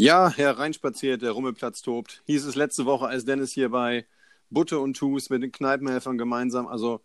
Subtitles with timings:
[0.00, 2.22] Ja, hereinspaziert, der Rummelplatz tobt.
[2.24, 4.06] Hieß es letzte Woche, als Dennis hier bei
[4.48, 7.02] Butte und Tus mit den Kneipenhelfern gemeinsam, also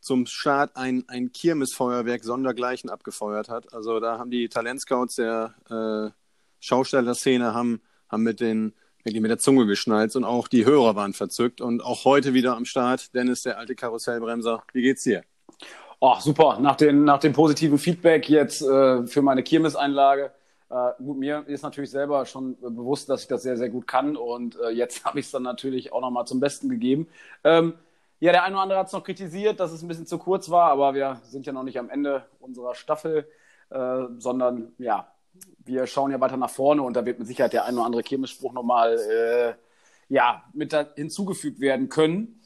[0.00, 3.72] zum Start ein, ein Kirmesfeuerwerk sondergleichen abgefeuert hat.
[3.72, 6.10] Also da haben die Talentscouts der äh,
[6.58, 8.74] Schaustellerszene haben, haben mit den
[9.04, 12.56] wirklich mit der Zunge geschnallt und auch die Hörer waren verzückt und auch heute wieder
[12.56, 13.14] am Start.
[13.14, 15.22] Dennis, der alte Karussellbremser, wie geht's dir?
[16.00, 16.58] Oh, super.
[16.58, 20.32] Nach, den, nach dem positiven Feedback jetzt äh, für meine Kirmeseinlage.
[20.72, 24.16] Äh, gut, mir ist natürlich selber schon bewusst, dass ich das sehr, sehr gut kann
[24.16, 27.08] und äh, jetzt habe ich es dann natürlich auch nochmal zum Besten gegeben.
[27.44, 27.74] Ähm,
[28.20, 30.48] ja, der eine oder andere hat es noch kritisiert, dass es ein bisschen zu kurz
[30.48, 33.28] war, aber wir sind ja noch nicht am Ende unserer Staffel,
[33.68, 35.12] äh, sondern ja,
[35.64, 38.02] wir schauen ja weiter nach vorne und da wird mit Sicherheit der ein oder andere
[38.02, 39.54] Kirmesspruch nochmal äh,
[40.08, 42.40] ja, mit hinzugefügt werden können.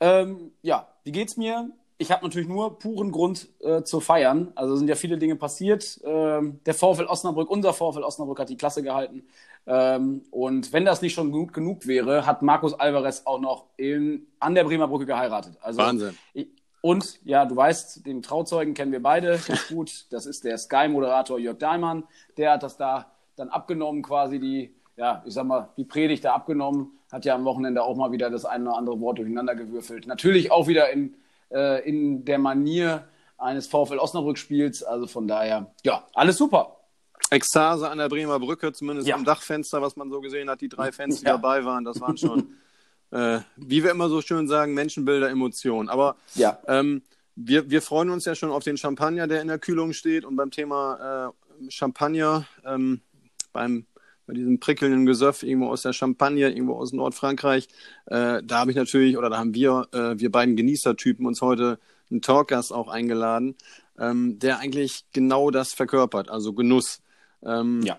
[0.00, 1.70] Ähm, ja, wie geht's mir?
[2.00, 4.52] Ich habe natürlich nur puren Grund äh, zu feiern.
[4.54, 6.00] Also sind ja viele Dinge passiert.
[6.04, 9.24] Ähm, der VfL Osnabrück, unser VfL Osnabrück hat die Klasse gehalten.
[9.66, 14.28] Ähm, und wenn das nicht schon gut genug wäre, hat Markus Alvarez auch noch in,
[14.38, 15.58] an der Bremer Brücke geheiratet.
[15.60, 16.16] Also, Wahnsinn.
[16.34, 16.48] Ich,
[16.80, 20.06] und ja, du weißt, den Trauzeugen kennen wir beide ganz gut.
[20.10, 22.04] Das ist der Sky-Moderator Jörg Dahlmann.
[22.36, 26.34] Der hat das da dann abgenommen, quasi die, ja, ich sag mal, die Predigt da
[26.34, 26.92] abgenommen.
[27.10, 30.06] Hat ja am Wochenende auch mal wieder das eine oder andere Wort durcheinander gewürfelt.
[30.06, 31.14] Natürlich auch wieder in,
[31.50, 34.82] äh, in der Manier eines VfL Osnabrück-Spiels.
[34.82, 36.76] Also von daher, ja, alles super.
[37.30, 39.14] Ekstase an der Bremer Brücke, zumindest ja.
[39.14, 40.60] am Dachfenster, was man so gesehen hat.
[40.60, 41.32] Die drei Fans, die ja.
[41.32, 42.54] dabei waren, das waren schon
[43.10, 45.88] äh, wie wir immer so schön sagen, Menschenbilder, Emotionen.
[45.88, 46.58] Aber ja.
[46.66, 47.02] ähm,
[47.36, 50.24] wir, wir freuen uns ja schon auf den Champagner, der in der Kühlung steht.
[50.24, 53.00] Und beim Thema äh, Champagner, ähm,
[53.52, 53.86] beim,
[54.28, 57.66] bei diesem prickelnden Gesöff irgendwo aus der Champagne, irgendwo aus Nordfrankreich,
[58.06, 61.80] äh, da habe ich natürlich, oder da haben wir, äh, wir beiden Genießertypen uns heute
[62.10, 63.56] einen Talkgast auch eingeladen,
[63.98, 67.00] ähm, der eigentlich genau das verkörpert, also Genuss.
[67.42, 67.98] Ähm, ja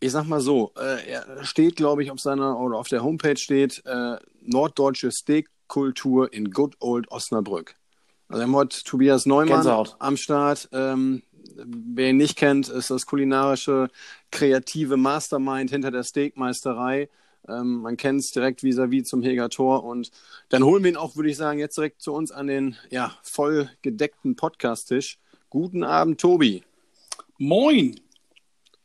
[0.00, 3.36] ich sag mal so, äh, er steht, glaube ich, auf seiner oder auf der Homepage
[3.36, 7.74] steht äh, norddeutsche Steakkultur in Good Old Osnabrück.
[8.28, 9.96] Also wir haben heute Tobias Neumann Gänsehaut.
[9.98, 10.68] am Start.
[10.72, 11.22] Ähm,
[11.56, 13.88] wer ihn nicht kennt, ist das kulinarische,
[14.30, 17.08] kreative Mastermind hinter der Steakmeisterei.
[17.48, 19.84] Ähm, man kennt es direkt vis-à-vis -vis zum Heger Tor.
[19.84, 20.10] Und
[20.48, 23.12] dann holen wir ihn auch, würde ich sagen, jetzt direkt zu uns an den ja,
[23.22, 25.18] voll gedeckten Podcast-Tisch.
[25.50, 26.62] Guten Abend, Tobi.
[27.38, 27.98] Moin.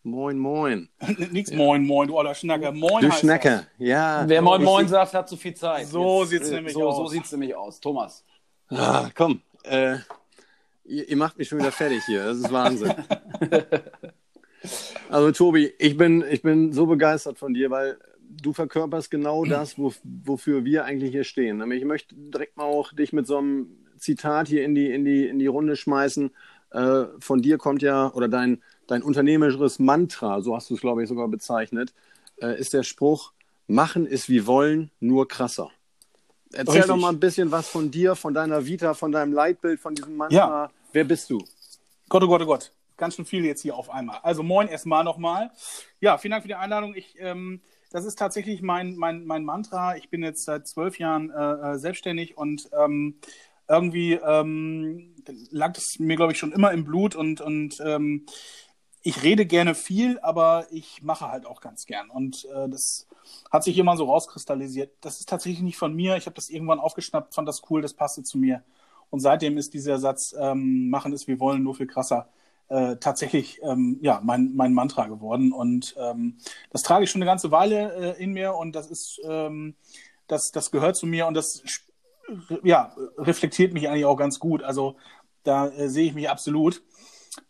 [0.03, 0.89] Moin, moin.
[1.31, 1.57] Nix ja.
[1.57, 2.71] moin, moin, du alter Schnacker.
[2.73, 3.65] Moin Du Schnacker, das.
[3.77, 4.23] ja.
[4.27, 5.87] Wer moin, moin sagt, hat zu viel Zeit.
[5.87, 6.97] So sieht es äh, nämlich so, aus.
[6.97, 7.79] So sieht's nämlich aus.
[7.79, 8.23] Thomas.
[8.69, 9.41] Ah, komm.
[9.63, 9.97] Äh,
[10.85, 12.25] ihr, ihr, macht mich schon wieder fertig hier.
[12.25, 12.93] Das ist Wahnsinn.
[15.09, 19.77] also, Tobi, ich bin, ich bin so begeistert von dir, weil du verkörperst genau das,
[19.77, 21.71] wo, wofür wir eigentlich hier stehen.
[21.71, 23.67] Ich möchte direkt mal auch dich mit so einem
[23.97, 26.31] Zitat hier in die, in die, in die Runde schmeißen.
[26.71, 31.03] Äh, von dir kommt ja, oder dein dein unternehmerisches Mantra, so hast du es, glaube
[31.03, 31.93] ich, sogar bezeichnet,
[32.41, 33.33] äh, ist der Spruch,
[33.67, 35.71] machen ist wie wollen, nur krasser.
[36.53, 36.87] Erzähl Richtig.
[36.87, 40.15] doch mal ein bisschen was von dir, von deiner Vita, von deinem Leitbild, von diesem
[40.15, 40.35] Mantra.
[40.35, 40.71] Ja.
[40.91, 41.43] Wer bist du?
[42.09, 42.71] Gott, oh Gott, oh Gott.
[42.95, 44.19] Ganz schön viel jetzt hier auf einmal.
[44.21, 45.51] Also moin erstmal nochmal.
[45.99, 46.93] Ja, vielen Dank für die Einladung.
[46.93, 49.97] Ich, ähm, das ist tatsächlich mein, mein, mein Mantra.
[49.97, 53.15] Ich bin jetzt seit zwölf Jahren äh, äh selbstständig und ähm,
[53.67, 55.15] irgendwie ähm,
[55.49, 58.25] lag es mir, glaube ich, schon immer im Blut und, und ähm,
[59.03, 62.09] ich rede gerne viel, aber ich mache halt auch ganz gern.
[62.09, 63.05] Und äh, das
[63.51, 64.91] hat sich immer so rauskristallisiert.
[65.01, 66.15] Das ist tatsächlich nicht von mir.
[66.15, 68.63] Ich habe das irgendwann aufgeschnappt, fand das cool, das passte zu mir.
[69.09, 72.29] Und seitdem ist dieser Satz, ähm, machen es wir wollen, nur viel krasser,
[72.69, 75.51] äh, tatsächlich ähm, ja, mein, mein Mantra geworden.
[75.51, 76.37] Und ähm,
[76.71, 79.75] das trage ich schon eine ganze Weile äh, in mir und das ist, ähm,
[80.27, 81.61] das, das gehört zu mir und das
[82.63, 84.63] ja, reflektiert mich eigentlich auch ganz gut.
[84.63, 84.95] Also
[85.43, 86.81] da äh, sehe ich mich absolut.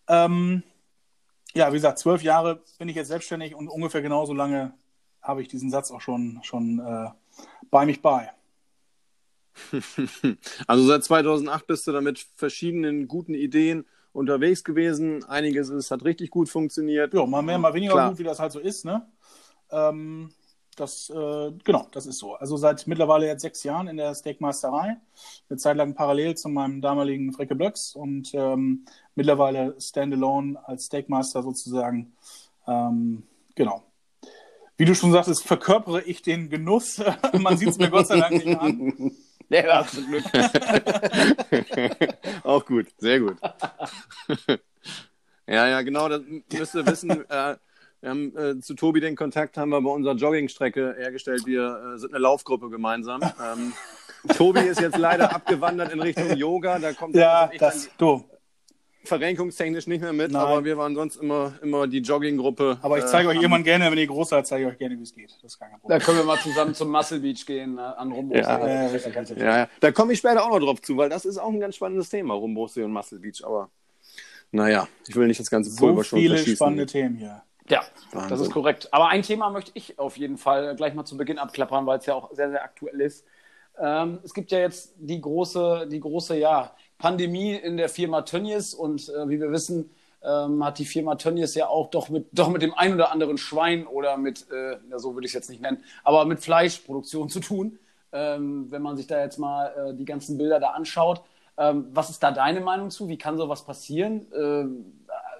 [0.07, 0.63] Ähm,
[1.55, 4.73] ja, wie gesagt, zwölf Jahre bin ich jetzt selbstständig und ungefähr genauso lange
[5.21, 7.09] habe ich diesen Satz auch schon, schon äh,
[7.69, 8.31] bei mich bei.
[10.67, 15.23] Also seit 2008 bist du da mit verschiedenen guten Ideen unterwegs gewesen.
[15.25, 17.13] Einiges ist, hat richtig gut funktioniert.
[17.13, 18.09] Ja, mal mehr, mal weniger Klar.
[18.09, 18.85] gut, wie das halt so ist.
[18.85, 19.05] Ne?
[19.71, 20.31] Ähm,
[20.75, 22.35] das, äh, genau, das ist so.
[22.35, 24.97] Also seit mittlerweile jetzt sechs Jahren in der Steakmeisterei.
[25.49, 28.85] Eine Zeit lang parallel zu meinem damaligen Fricke Blöcks und ähm,
[29.15, 32.13] mittlerweile standalone als Steakmaster sozusagen.
[32.67, 33.23] Ähm,
[33.55, 33.83] genau.
[34.77, 37.01] Wie du schon sagtest, verkörpere ich den Genuss.
[37.39, 39.11] Man sieht es mir Gott sei Dank nicht an.
[39.49, 40.23] Ja, Glück.
[42.43, 43.37] Auch gut, sehr gut.
[45.45, 46.21] ja, ja, genau, das
[46.51, 47.29] müsst ihr wissen.
[47.29, 47.57] Äh,
[48.03, 51.45] wir haben äh, zu Tobi den Kontakt haben wir bei unserer Joggingstrecke hergestellt.
[51.45, 53.21] Wir äh, sind eine Laufgruppe gemeinsam.
[53.23, 53.71] Ähm,
[54.35, 56.79] Tobi ist jetzt leider abgewandert in Richtung Yoga.
[56.79, 58.25] Da kommt ja, das, du.
[59.05, 60.41] verrenkungstechnisch nicht mehr mit, Nein.
[60.41, 62.77] aber wir waren sonst immer, immer die Jogginggruppe.
[62.81, 64.99] Aber ich zeige äh, euch irgendwann gerne, wenn ihr groß seid, zeige ich euch gerne,
[64.99, 65.31] wie es geht.
[65.41, 65.97] Das ist kein Problem.
[65.97, 68.41] Da können wir mal zusammen zum Muscle Beach gehen, ne, an Rumbrusee.
[68.41, 68.67] Ja,
[69.37, 71.61] ja, ja, Da komme ich später auch noch drauf zu, weil das ist auch ein
[71.61, 73.45] ganz spannendes Thema, Rumbrusee und Muscle Beach.
[73.45, 73.69] Aber
[74.51, 77.43] naja, ich will nicht das ganze Pulver so schon viele spannende Themen hier.
[77.73, 77.81] Ja,
[78.11, 78.29] Wahnsinn.
[78.29, 78.93] das ist korrekt.
[78.93, 82.05] Aber ein Thema möchte ich auf jeden Fall gleich mal zu Beginn abklappern, weil es
[82.05, 83.25] ja auch sehr, sehr aktuell ist.
[83.79, 88.73] Ähm, es gibt ja jetzt die große, die große, ja, Pandemie in der Firma Tönnies
[88.73, 89.89] und äh, wie wir wissen,
[90.23, 93.37] ähm, hat die Firma Tönnies ja auch doch mit, doch mit dem ein oder anderen
[93.37, 97.29] Schwein oder mit, äh, ja, so würde ich es jetzt nicht nennen, aber mit Fleischproduktion
[97.29, 97.77] zu tun.
[98.13, 101.23] Ähm, wenn man sich da jetzt mal äh, die ganzen Bilder da anschaut.
[101.57, 103.07] Ähm, was ist da deine Meinung zu?
[103.07, 104.27] Wie kann sowas passieren?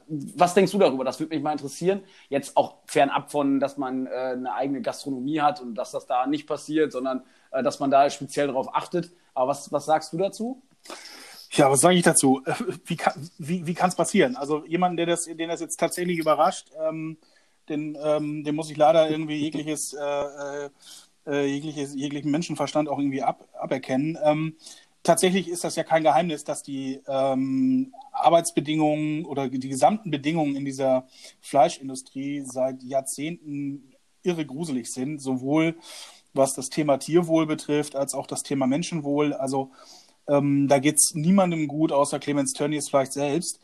[0.08, 1.04] Was denkst du darüber?
[1.04, 2.02] Das würde mich mal interessieren.
[2.30, 6.26] Jetzt auch fernab von, dass man äh, eine eigene Gastronomie hat und dass das da
[6.28, 9.12] nicht passiert, sondern äh, dass man da speziell darauf achtet.
[9.34, 10.62] Aber was, was sagst du dazu?
[11.52, 12.42] Ja, was sage ich dazu?
[12.86, 14.36] Wie kann wie, wie es passieren?
[14.36, 17.18] Also jemand, der das, den das jetzt tatsächlich überrascht, ähm,
[17.70, 20.70] den, ähm, dem muss ich leider irgendwie jegliches, äh,
[21.28, 24.18] äh, jegliches, jeglichen Menschenverstand auch irgendwie ab, aberkennen.
[24.24, 24.58] Ähm,
[25.04, 30.66] tatsächlich ist das ja kein Geheimnis, dass die ähm, Arbeitsbedingungen oder die gesamten Bedingungen in
[30.66, 31.08] dieser
[31.42, 35.76] Fleischindustrie seit Jahrzehnten irre gruselig sind, sowohl
[36.34, 39.34] was das Thema Tierwohl betrifft, als auch das Thema Menschenwohl.
[39.34, 39.72] Also
[40.28, 43.60] ähm, da geht es niemandem gut, außer Clemens Tönnies vielleicht selbst.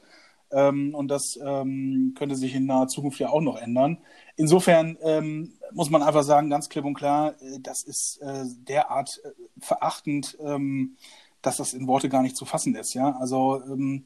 [0.51, 3.99] Ähm, und das ähm, könnte sich in naher Zukunft ja auch noch ändern.
[4.35, 9.21] Insofern ähm, muss man einfach sagen, ganz klipp und klar, äh, das ist äh, derart
[9.23, 10.97] äh, verachtend, ähm,
[11.41, 12.93] dass das in Worte gar nicht zu fassen ist.
[12.93, 14.05] Ja, also ähm,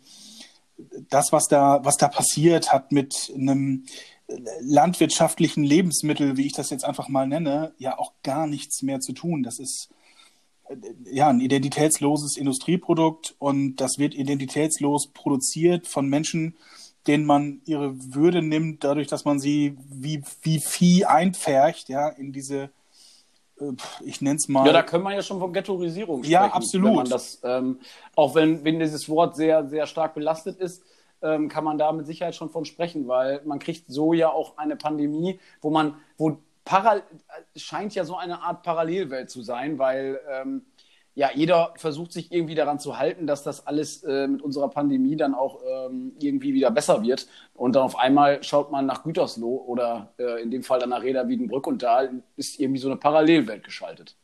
[1.09, 3.85] das, was da, was da passiert, hat mit einem
[4.61, 9.13] landwirtschaftlichen Lebensmittel, wie ich das jetzt einfach mal nenne, ja auch gar nichts mehr zu
[9.13, 9.43] tun.
[9.43, 9.89] Das ist
[10.69, 10.75] äh,
[11.11, 16.55] ja ein identitätsloses Industrieprodukt und das wird identitätslos produziert von Menschen,
[17.07, 22.31] denen man ihre Würde nimmt, dadurch, dass man sie wie, wie Vieh einpfercht, ja, in
[22.31, 22.69] diese
[24.03, 24.65] ich nenne es mal.
[24.65, 26.31] Ja, da können wir ja schon von Ghettoisierung sprechen.
[26.31, 27.05] Ja, absolut.
[27.05, 27.79] Wenn das, ähm,
[28.15, 30.83] auch wenn, wenn dieses Wort sehr, sehr stark belastet ist,
[31.21, 34.57] ähm, kann man da mit Sicherheit schon von sprechen, weil man kriegt so ja auch
[34.57, 37.03] eine Pandemie, wo man, wo Paral
[37.55, 40.65] scheint ja so eine Art Parallelwelt zu sein, weil ähm,
[41.15, 45.15] ja, jeder versucht sich irgendwie daran zu halten, dass das alles äh, mit unserer Pandemie
[45.15, 47.27] dann auch ähm, irgendwie wieder besser wird.
[47.53, 51.03] Und dann auf einmal schaut man nach Gütersloh oder äh, in dem Fall dann nach
[51.03, 54.15] Reda Wiedenbrück und da ist irgendwie so eine Parallelwelt geschaltet.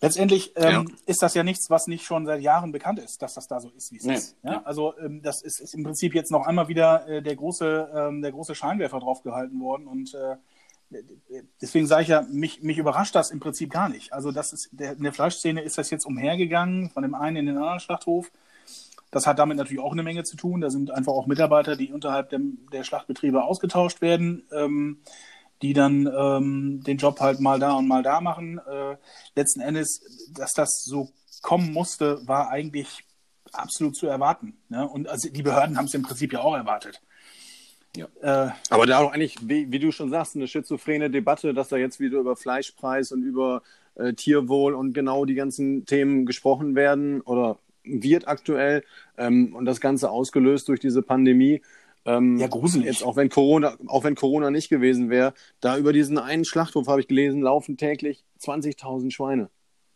[0.00, 0.84] Letztendlich ähm, ja.
[1.06, 3.68] ist das ja nichts, was nicht schon seit Jahren bekannt ist, dass das da so
[3.70, 4.14] ist, wie es nee.
[4.14, 4.36] ist.
[4.44, 4.62] Ja?
[4.64, 8.22] Also ähm, das ist, ist, im Prinzip jetzt noch einmal wieder äh, der große ähm,
[8.22, 10.36] der große Scheinwerfer draufgehalten worden und äh,
[11.60, 14.12] deswegen sage ich ja, mich, mich überrascht das im Prinzip gar nicht.
[14.12, 17.46] Also das ist, der, in der Fleischszene ist das jetzt umhergegangen, von dem einen in
[17.46, 18.30] den anderen Schlachthof.
[19.10, 20.60] Das hat damit natürlich auch eine Menge zu tun.
[20.60, 22.40] Da sind einfach auch Mitarbeiter, die unterhalb der,
[22.72, 24.98] der Schlachtbetriebe ausgetauscht werden, ähm,
[25.62, 28.58] die dann ähm, den Job halt mal da und mal da machen.
[28.58, 28.96] Äh,
[29.34, 31.10] letzten Endes, dass das so
[31.42, 33.04] kommen musste, war eigentlich
[33.52, 34.58] absolut zu erwarten.
[34.68, 34.86] Ne?
[34.86, 37.00] Und also die Behörden haben es im Prinzip ja auch erwartet.
[37.98, 38.46] Ja.
[38.46, 41.76] Äh, Aber da auch eigentlich, wie, wie, du schon sagst, eine schizophrene Debatte, dass da
[41.76, 43.62] jetzt wieder über Fleischpreis und über
[43.96, 48.84] äh, Tierwohl und genau die ganzen Themen gesprochen werden oder wird aktuell
[49.16, 51.62] ähm, und das Ganze ausgelöst durch diese Pandemie.
[52.04, 52.86] Ähm, ja, gruselig.
[52.86, 56.86] Jetzt auch wenn Corona, auch wenn Corona nicht gewesen wäre, da über diesen einen Schlachthof
[56.86, 59.50] habe ich gelesen, laufen täglich 20.000 Schweine.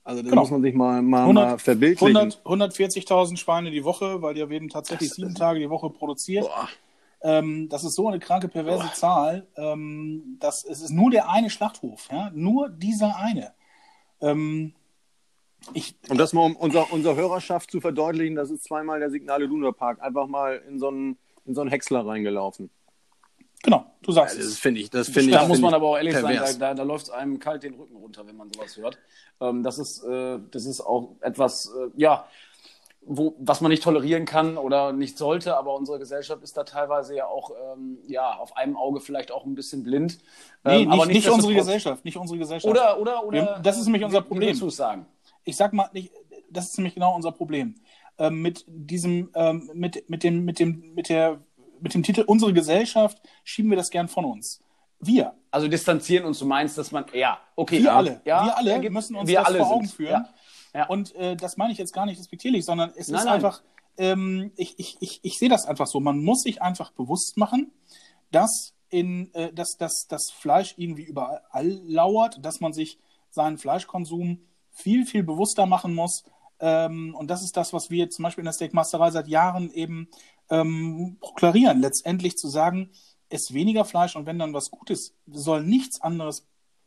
[0.04, 0.42] Also das genau.
[0.42, 2.16] muss man sich mal, mal, 100, mal verbildlichen.
[2.16, 6.44] 140.000 Schweine die Woche, weil die werden tatsächlich sieben Tage die Woche produziert.
[6.44, 6.68] Boah.
[7.22, 8.94] Ähm, das ist so eine kranke, perverse Boah.
[8.94, 9.46] Zahl.
[9.56, 12.30] Ähm, das, es ist nur der eine Schlachthof, ja?
[12.34, 13.52] nur dieser eine.
[14.20, 14.74] Ähm,
[15.74, 19.46] ich, und das mal um unser, unserer Hörerschaft zu verdeutlichen, das ist zweimal der Signale
[19.46, 22.70] Luna Park einfach mal in so einen, in so einen Häcksler reingelaufen.
[23.62, 24.90] Genau, du sagst ja, das finde ich.
[24.90, 26.50] Das find da ich, muss man aber auch ehrlich pervers.
[26.50, 28.98] sein, da, da, da läuft einem kalt den Rücken runter, wenn man sowas hört.
[29.40, 32.26] Ähm, das, ist, äh, das ist auch etwas, äh, ja,
[33.04, 37.16] wo, was man nicht tolerieren kann oder nicht sollte, aber unsere Gesellschaft ist da teilweise
[37.16, 40.18] ja auch ähm, ja, auf einem Auge vielleicht auch ein bisschen blind.
[40.64, 42.70] Nee, ähm, nicht, nicht, nicht unsere Gesellschaft, nicht unsere Gesellschaft.
[42.70, 43.60] Oder, oder, oder.
[43.62, 44.54] Das ist nämlich unser Problem.
[44.54, 45.06] Sagen?
[45.44, 46.12] Ich sag mal, nicht,
[46.50, 47.74] das ist nämlich genau unser Problem.
[48.18, 51.40] Ähm, mit diesem, ähm, mit, mit dem, mit dem, mit der,
[51.80, 54.60] mit dem Titel Unsere Gesellschaft schieben wir das gern von uns.
[55.00, 55.34] Wir.
[55.50, 57.78] Also distanzieren uns, du meinst, dass man, ja, okay.
[57.78, 60.12] Wir ja, alle, ja, wir alle müssen uns wir das alle vor Augen sind, führen.
[60.12, 60.28] Ja
[60.74, 60.86] ja.
[60.86, 63.34] Und äh, das meine ich jetzt gar nicht respektierlich, sondern es nein, ist nein.
[63.34, 63.62] einfach,
[63.98, 66.00] ähm, ich, ich, ich, ich sehe das einfach so.
[66.00, 67.72] Man muss sich einfach bewusst machen,
[68.30, 72.98] dass, in, äh, dass, dass das Fleisch irgendwie überall lauert, dass man sich
[73.30, 76.24] seinen Fleischkonsum viel, viel bewusster machen muss,
[76.64, 80.06] Ähm, und das ist das, was wir zum Beispiel in der Steakmasterei seit Jahren eben
[80.48, 81.80] ähm, proklarieren.
[81.80, 82.90] Letztendlich zu sagen,
[83.28, 86.46] es weniger Fleisch und wenn dann was Gutes, soll nichts anderes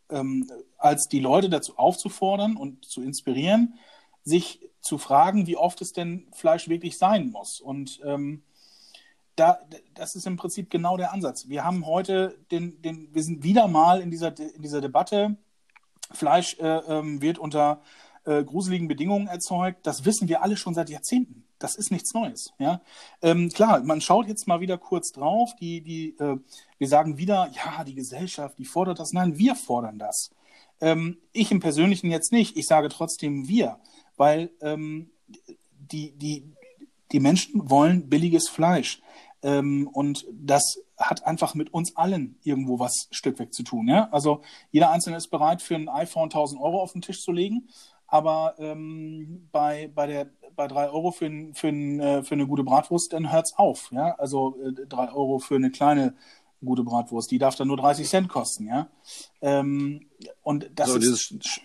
[0.10, 3.76] ähm, als die Leute dazu aufzufordern und zu inspirieren,
[4.24, 7.60] sich zu fragen, wie oft es denn Fleisch wirklich sein muss.
[7.60, 8.44] Und ähm,
[9.36, 9.60] da,
[9.94, 11.50] das ist im Prinzip genau der Ansatz.
[11.50, 15.38] Wir haben heute den, den wir sind wieder mal in dieser, in dieser Debatte,
[16.12, 17.82] Fleisch äh, ähm, wird unter
[18.26, 19.86] äh, gruseligen Bedingungen erzeugt.
[19.88, 21.45] Das wissen wir alle schon seit Jahrzehnten.
[21.66, 22.54] Das ist nichts Neues.
[22.60, 22.80] Ja?
[23.24, 25.50] Ähm, klar, man schaut jetzt mal wieder kurz drauf.
[25.60, 26.38] Die, die, äh,
[26.78, 29.14] wir sagen wieder, ja, die Gesellschaft, die fordert das.
[29.14, 30.30] Nein, wir fordern das.
[30.80, 32.56] Ähm, ich im Persönlichen jetzt nicht.
[32.56, 33.80] Ich sage trotzdem wir,
[34.16, 35.10] weil ähm,
[35.92, 36.44] die, die,
[37.12, 39.02] die Menschen wollen billiges Fleisch.
[39.42, 43.88] Ähm, und das hat einfach mit uns allen irgendwo was Stück weg zu tun.
[43.88, 44.08] Ja?
[44.12, 47.68] Also jeder Einzelne ist bereit, für ein iPhone 1000 Euro auf den Tisch zu legen.
[48.06, 53.14] Aber ähm, bei, bei, der, bei 3 Euro für, für, äh, für eine gute Bratwurst,
[53.14, 53.92] dann hört es auf.
[53.92, 54.16] Ja?
[54.18, 56.16] Also äh, 3 Euro für eine kleine
[56.64, 58.68] gute Bratwurst, die darf dann nur 30 Cent kosten.
[58.68, 58.88] Ja?
[59.42, 60.08] Ähm,
[60.42, 61.62] und das so, ist, dieses,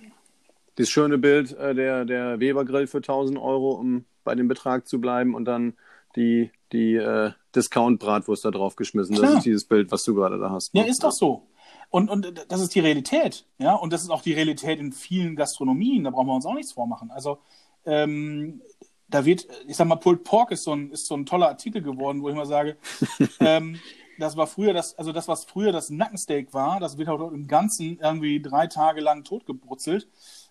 [0.76, 5.00] dieses schöne Bild, äh, der, der Weber-Grill für 1000 Euro, um bei dem Betrag zu
[5.00, 5.74] bleiben und dann
[6.16, 9.16] die, die äh, Discount-Bratwurst da drauf geschmissen.
[9.16, 9.30] Klar.
[9.30, 10.74] Das ist dieses Bild, was du gerade da hast.
[10.74, 11.46] Ja, ist doch so.
[11.90, 15.34] Und, und das ist die Realität, ja, und das ist auch die Realität in vielen
[15.34, 17.10] Gastronomien, da brauchen wir uns auch nichts vormachen.
[17.10, 17.38] Also
[17.84, 18.62] ähm,
[19.10, 21.82] da wird, ich sag mal, Pulled Pork ist so ein, ist so ein toller Artikel
[21.82, 22.76] geworden, wo ich mal sage,
[23.40, 23.78] ähm,
[24.18, 27.46] das war früher das, also das, was früher das Nackensteak war, das wird auch im
[27.46, 30.08] Ganzen irgendwie drei Tage lang totgebrutzelt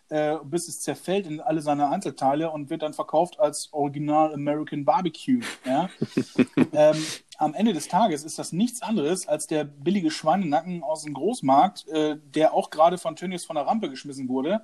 [0.09, 4.83] äh, bis es zerfällt in alle seine Einzelteile und wird dann verkauft als Original American
[4.83, 5.41] Barbecue.
[5.65, 5.89] Ja?
[6.73, 6.97] ähm,
[7.37, 11.87] am Ende des Tages ist das nichts anderes als der billige Schweinenacken aus dem Großmarkt,
[11.89, 14.61] äh, der auch gerade von Tönnies von der Rampe geschmissen wurde,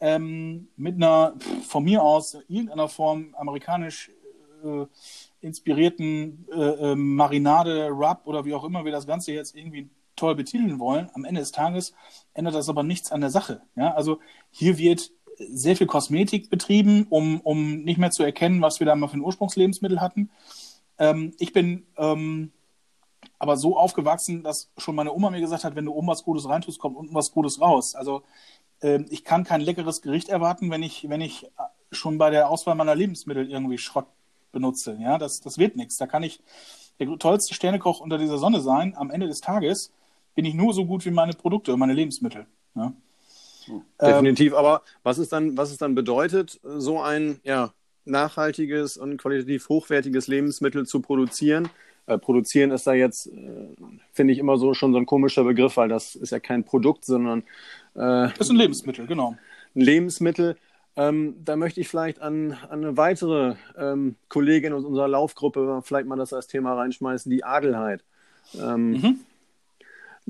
[0.00, 1.34] ähm, mit einer,
[1.66, 4.10] von mir aus, irgendeiner Form amerikanisch
[4.64, 4.86] äh,
[5.40, 10.34] inspirierten äh, ähm, Marinade, Rub oder wie auch immer wir das Ganze jetzt irgendwie toll
[10.34, 11.10] betiteln wollen.
[11.14, 11.94] Am Ende des Tages
[12.34, 13.62] ändert das aber nichts an der Sache.
[13.76, 13.94] Ja?
[13.94, 14.18] Also
[14.50, 18.96] hier wird sehr viel Kosmetik betrieben, um, um nicht mehr zu erkennen, was wir da
[18.96, 20.30] mal für ein Ursprungslebensmittel hatten.
[20.98, 22.52] Ähm, ich bin ähm,
[23.38, 26.48] aber so aufgewachsen, dass schon meine Oma mir gesagt hat, wenn du oben was Gutes
[26.48, 27.94] reintust, kommt unten was Gutes raus.
[27.94, 28.22] Also
[29.08, 31.50] ich kann kein leckeres Gericht erwarten, wenn ich, wenn ich
[31.92, 34.06] schon bei der Auswahl meiner Lebensmittel irgendwie Schrott
[34.52, 34.96] benutze.
[35.00, 35.96] Ja, das, das wird nichts.
[35.96, 36.40] Da kann ich
[36.98, 38.94] der tollste Sternekoch unter dieser Sonne sein.
[38.96, 39.92] Am Ende des Tages
[40.34, 42.46] bin ich nur so gut wie meine Produkte und meine Lebensmittel.
[42.74, 42.92] Ja?
[44.00, 47.72] Definitiv, ähm, aber was es dann, was es dann bedeutet, so ein ja,
[48.04, 51.68] nachhaltiges und qualitativ hochwertiges Lebensmittel zu produzieren.
[52.06, 53.74] Äh, produzieren ist da jetzt, äh,
[54.12, 57.04] finde ich, immer so schon so ein komischer Begriff, weil das ist ja kein Produkt,
[57.04, 57.42] sondern
[57.96, 59.36] äh, das ist ein Lebensmittel, genau.
[59.74, 60.56] Ein Lebensmittel.
[60.96, 66.06] Ähm, da möchte ich vielleicht an, an eine weitere ähm, Kollegin aus unserer Laufgruppe vielleicht
[66.06, 68.02] mal das als Thema reinschmeißen, die Adelheid.
[68.58, 69.20] Ähm, mhm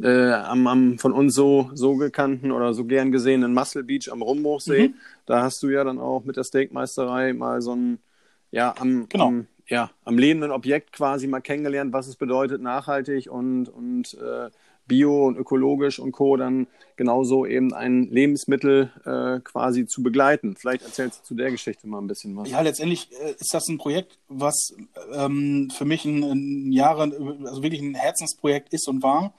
[0.03, 4.23] äh, am, am, von uns so, so gekannten oder so gern gesehenen Muscle Beach am
[4.23, 4.89] Rumbuchsee.
[4.89, 4.95] Mhm.
[5.25, 7.99] Da hast du ja dann auch mit der Steakmeisterei mal so ein,
[8.51, 9.29] ja, am, genau.
[9.29, 14.51] am, ja, am lebenden Objekt quasi mal kennengelernt, was es bedeutet, nachhaltig und, und äh,
[14.87, 16.37] bio und ökologisch und Co.
[16.37, 16.67] dann
[16.97, 20.57] genauso eben ein Lebensmittel äh, quasi zu begleiten.
[20.57, 22.51] Vielleicht erzählst du zu der Geschichte mal ein bisschen was.
[22.51, 24.75] Ja, letztendlich äh, ist das ein Projekt, was
[25.13, 27.03] ähm, für mich ein, ein Jahre,
[27.45, 29.35] also wirklich ein Herzensprojekt ist und war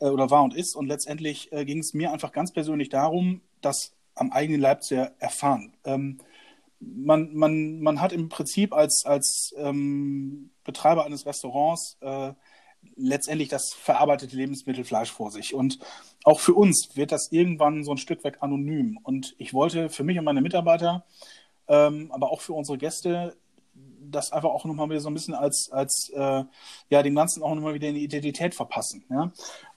[0.00, 0.76] äh, oder war und ist.
[0.76, 5.12] Und letztendlich äh, ging es mir einfach ganz persönlich darum, das am eigenen Leib zu
[5.18, 5.72] erfahren.
[5.84, 6.18] Ähm,
[6.80, 12.32] man, man, man hat im Prinzip als, als ähm, Betreiber eines Restaurants äh,
[12.96, 15.54] letztendlich das verarbeitete Lebensmittelfleisch vor sich.
[15.54, 15.78] Und
[16.24, 18.98] auch für uns wird das irgendwann so ein Stück weg anonym.
[19.02, 21.04] Und ich wollte für mich und meine Mitarbeiter,
[21.68, 23.36] ähm, aber auch für unsere Gäste,
[23.74, 26.44] das einfach auch nochmal wieder so ein bisschen als, als äh,
[26.90, 29.04] ja, dem Ganzen auch nochmal wieder eine Identität verpassen.
[29.08, 29.32] Ja?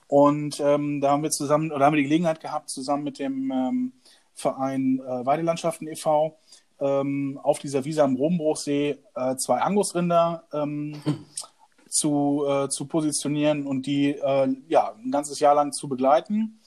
[0.08, 3.50] Und ähm, da haben wir zusammen, oder haben wir die Gelegenheit gehabt, zusammen mit dem
[3.50, 3.92] ähm,
[4.34, 6.38] Verein äh, Weidelandschaften e.V.
[6.78, 11.02] Ähm, auf dieser Wiese am Rombruchsee äh, zwei Angusrinder ähm,
[11.96, 16.60] zu, äh, zu positionieren und die äh, ja, ein ganzes Jahr lang zu begleiten.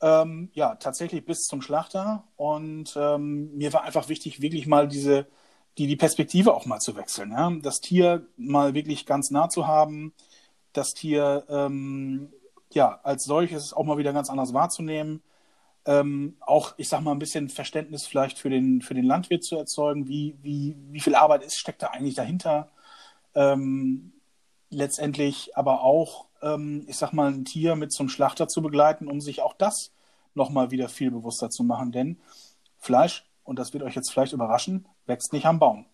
[0.00, 2.24] Ähm, ja, tatsächlich bis zum Schlachter.
[2.36, 5.26] Und ähm, mir war einfach wichtig, wirklich mal diese,
[5.78, 7.32] die, die Perspektive auch mal zu wechseln.
[7.32, 7.50] Ja?
[7.62, 10.12] Das Tier mal wirklich ganz nah zu haben,
[10.72, 12.32] das Tier ähm,
[12.72, 15.22] ja, als solches auch mal wieder ganz anders wahrzunehmen.
[15.86, 19.56] Ähm, auch, ich sag mal, ein bisschen Verständnis vielleicht für den, für den Landwirt zu
[19.56, 22.68] erzeugen, wie, wie, wie viel Arbeit ist, steckt da eigentlich dahinter.
[23.34, 24.12] Ähm,
[24.70, 29.20] letztendlich aber auch, ähm, ich sag mal, ein Tier mit zum Schlachter zu begleiten, um
[29.20, 29.92] sich auch das
[30.34, 31.92] nochmal wieder viel bewusster zu machen.
[31.92, 32.20] Denn
[32.76, 35.86] Fleisch, und das wird euch jetzt vielleicht überraschen, wächst nicht am Baum.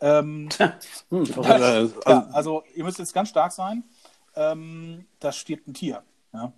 [0.00, 0.48] Ähm,
[1.08, 3.84] hm, das, ja, also ihr müsst jetzt ganz stark sein.
[4.34, 6.02] Ähm, da stirbt ein Tier.
[6.32, 6.52] Ja?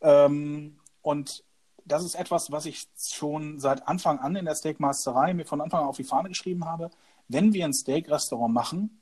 [0.00, 1.44] Ähm, und
[1.84, 5.82] das ist etwas, was ich schon seit Anfang an in der Steakmasterei mir von Anfang
[5.82, 6.90] an auf die Fahne geschrieben habe.
[7.28, 9.00] Wenn wir ein Steak-Restaurant machen,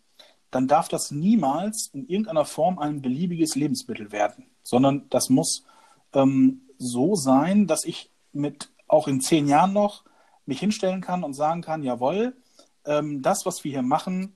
[0.54, 5.64] dann darf das niemals in irgendeiner Form ein beliebiges Lebensmittel werden, sondern das muss
[6.12, 10.04] ähm, so sein, dass ich mit auch in zehn Jahren noch
[10.46, 12.37] mich hinstellen kann und sagen kann, jawohl,
[12.84, 14.32] ähm, das, was wir hier machen,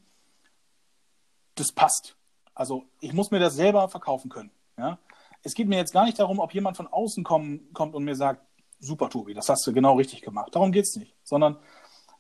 [1.55, 2.17] das passt.
[2.53, 4.51] Also ich muss mir das selber verkaufen können.
[4.77, 4.99] Ja?
[5.45, 8.17] Es geht mir jetzt gar nicht darum, ob jemand von außen kommen, kommt und mir
[8.17, 8.45] sagt,
[8.81, 10.53] super Tobi, das hast du genau richtig gemacht.
[10.55, 11.15] Darum geht es nicht.
[11.23, 11.59] Sondern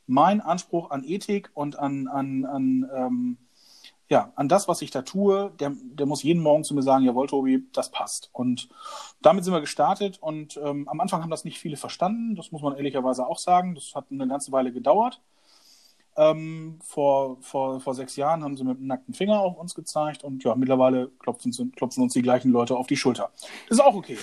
[0.06, 3.38] mein Anspruch an Ethik und an, an, an, ähm,
[4.08, 7.04] ja, an das, was ich da tue, der, der muss jeden Morgen zu mir sagen,
[7.04, 8.30] jawohl, Tobi, das passt.
[8.32, 8.68] Und
[9.20, 12.62] damit sind wir gestartet und ähm, am Anfang haben das nicht viele verstanden, das muss
[12.62, 13.74] man ehrlicherweise auch sagen.
[13.74, 15.20] Das hat eine ganze Weile gedauert.
[16.16, 20.24] Ähm, vor, vor, vor sechs Jahren haben sie mit einem nackten Finger auf uns gezeigt
[20.24, 23.30] und ja, mittlerweile klopfen, klopfen uns die gleichen Leute auf die Schulter.
[23.68, 24.18] Das ist auch okay.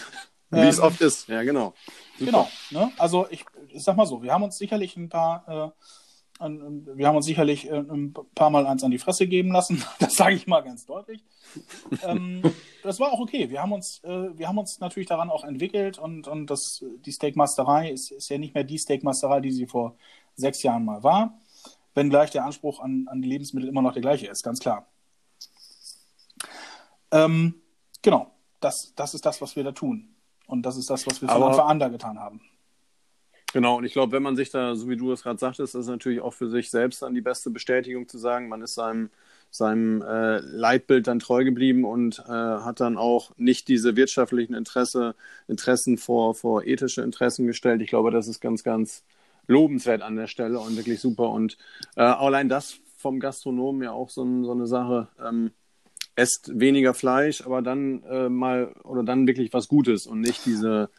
[0.50, 1.74] Wie ähm, es oft ist, ja, genau.
[2.18, 2.26] Super.
[2.26, 2.50] Genau.
[2.72, 2.92] Ne?
[2.98, 5.86] Also ich, ich sag mal so, wir haben uns sicherlich ein paar, äh,
[6.40, 9.84] wir haben uns sicherlich äh, ein paar Mal eins an die Fresse geben lassen.
[10.00, 11.24] Das sage ich mal ganz deutlich.
[12.04, 12.42] ähm,
[12.84, 13.50] das war auch okay.
[13.50, 17.12] Wir haben uns, äh, wir haben uns natürlich daran auch entwickelt und, und das, die
[17.12, 19.96] Steakmasterei ist, ist ja nicht mehr die Steakmasterei, die sie vor
[20.36, 21.38] sechs Jahren mal war
[21.96, 24.86] wenngleich der Anspruch an, an die Lebensmittel immer noch der gleiche ist, ganz klar.
[27.12, 27.56] Ähm,
[28.02, 30.16] genau, das, das ist das, was wir da tun.
[30.48, 32.42] Und das ist das, was wir von Anfang an da getan haben.
[33.56, 35.82] Genau, und ich glaube, wenn man sich da, so wie du es gerade sagtest, ist
[35.84, 39.12] es natürlich auch für sich selbst dann die beste Bestätigung zu sagen, man ist seinem,
[39.50, 45.16] seinem äh, Leitbild dann treu geblieben und äh, hat dann auch nicht diese wirtschaftlichen Interesse,
[45.48, 47.82] Interessen vor, vor ethische Interessen gestellt.
[47.82, 49.06] Ich glaube, das ist ganz, ganz
[49.48, 51.30] lobenswert an der Stelle und wirklich super.
[51.30, 51.58] Und
[51.96, 55.08] äh, allein das vom Gastronomen ja auch so, so eine Sache.
[55.26, 55.52] Ähm,
[56.16, 60.90] esst weniger Fleisch, aber dann äh, mal oder dann wirklich was Gutes und nicht diese,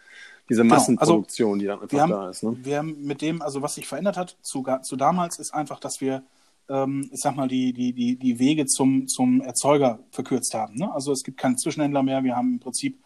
[0.48, 1.74] diese Massenproduktion, genau.
[1.74, 2.42] also, die dann einfach haben, da ist.
[2.42, 2.56] Ne?
[2.62, 6.00] Wir haben mit dem, also was sich verändert hat zu, zu damals, ist einfach, dass
[6.00, 6.22] wir,
[6.68, 10.76] ähm, ich sag mal, die, die, die, die Wege zum, zum Erzeuger verkürzt haben.
[10.76, 10.92] Ne?
[10.92, 13.00] Also es gibt keinen Zwischenhändler mehr, wir haben im Prinzip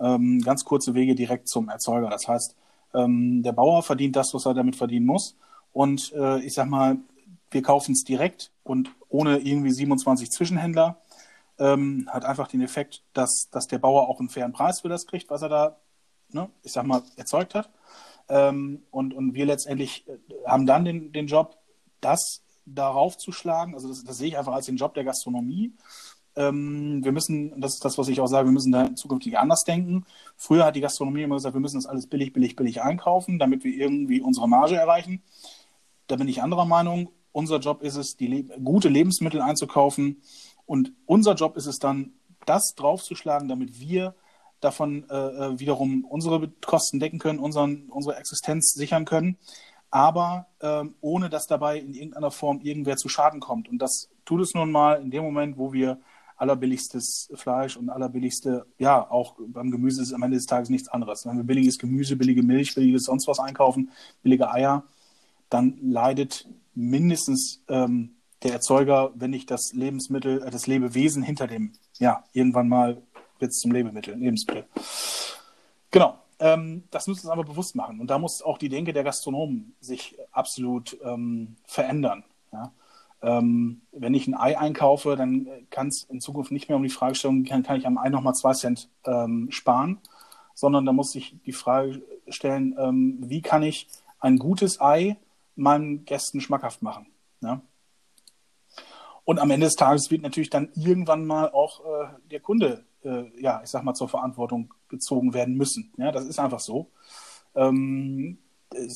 [0.00, 2.10] ähm, ganz kurze Wege direkt zum Erzeuger.
[2.10, 2.56] Das heißt,
[2.94, 5.36] ähm, der Bauer verdient das, was er damit verdienen muss.
[5.72, 6.98] Und äh, ich sag mal,
[7.50, 10.98] wir kaufen es direkt und ohne irgendwie 27 Zwischenhändler.
[11.58, 15.06] Ähm, hat einfach den Effekt, dass, dass der Bauer auch einen fairen Preis für das
[15.06, 15.76] kriegt, was er da,
[16.34, 17.70] ne, ich sag mal, erzeugt hat.
[18.28, 21.58] Ähm, und, und wir letztendlich äh, haben dann den, den Job,
[22.00, 23.74] das darauf zu schlagen.
[23.74, 25.72] Also das, das sehe ich einfach als den Job der Gastronomie.
[26.34, 29.64] Ähm, wir müssen, das ist das, was ich auch sage, wir müssen da zukünftig anders
[29.64, 30.06] denken.
[30.36, 33.64] Früher hat die Gastronomie immer gesagt, wir müssen das alles billig, billig, billig einkaufen, damit
[33.64, 35.22] wir irgendwie unsere Marge erreichen.
[36.06, 37.10] Da bin ich anderer Meinung.
[37.32, 40.22] Unser Job ist es, die Le gute Lebensmittel einzukaufen.
[40.64, 42.12] Und unser Job ist es dann,
[42.46, 44.14] das draufzuschlagen, damit wir
[44.62, 49.36] davon äh, äh wiederum unsere Kosten decken können, unseren, unsere Existenz sichern können,
[49.90, 53.68] aber ähm, ohne dass dabei in irgendeiner Form irgendwer zu Schaden kommt.
[53.68, 55.98] Und das tut es nun mal in dem Moment, wo wir
[56.42, 61.24] allerbilligstes Fleisch und allerbilligste, ja, auch beim Gemüse ist am Ende des Tages nichts anderes.
[61.24, 63.90] Wenn wir billiges Gemüse, billige Milch, billiges sonst was einkaufen,
[64.22, 64.82] billige Eier,
[65.50, 71.72] dann leidet mindestens ähm, der Erzeuger, wenn nicht das Lebensmittel, äh, das Lebewesen hinter dem,
[71.98, 73.02] ja, irgendwann mal
[73.50, 74.64] es zum Lebensmittel, Lebensmittel.
[75.90, 76.18] Genau.
[76.38, 78.00] Ähm, das müssen wir uns aber bewusst machen.
[78.00, 82.24] Und da muss auch die Denke der Gastronomen sich absolut ähm, verändern.
[82.52, 82.72] Ja?
[83.22, 86.88] Ähm, wenn ich ein Ei einkaufe, dann kann es in Zukunft nicht mehr um die
[86.88, 90.00] Fragestellung, kann, kann ich am Ei nochmal zwei Cent ähm, sparen,
[90.54, 93.86] sondern da muss ich die Frage stellen, ähm, wie kann ich
[94.18, 95.16] ein gutes Ei
[95.54, 97.06] meinen Gästen schmackhaft machen.
[97.40, 97.60] Ja?
[99.24, 103.24] Und am Ende des Tages wird natürlich dann irgendwann mal auch äh, der Kunde, äh,
[103.40, 105.92] ja, ich sag mal, zur Verantwortung gezogen werden müssen.
[105.96, 106.90] Ja, das ist einfach so.
[107.54, 108.38] Ähm,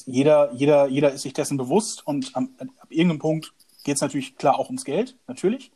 [0.06, 3.52] jeder, jeder, jeder ist sich dessen bewusst und am, ab irgendeinem Punkt
[3.84, 5.70] geht es natürlich klar auch ums Geld, natürlich.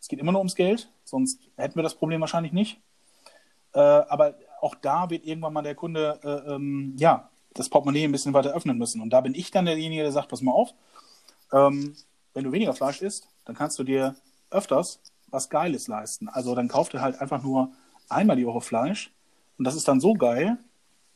[0.00, 2.80] Es geht immer nur ums Geld, sonst hätten wir das Problem wahrscheinlich nicht.
[3.72, 8.12] Äh, aber auch da wird irgendwann mal der Kunde äh, ähm, ja, das Portemonnaie ein
[8.12, 9.00] bisschen weiter öffnen müssen.
[9.00, 10.74] Und da bin ich dann derjenige, der sagt, pass mal auf,
[11.52, 11.94] ähm,
[12.34, 14.16] wenn du weniger Fleisch isst, dann kannst du dir
[14.50, 16.28] öfters was Geiles leisten.
[16.28, 17.72] Also dann kauf dir halt einfach nur
[18.08, 19.12] einmal die Woche Fleisch
[19.58, 20.58] und das ist dann so geil,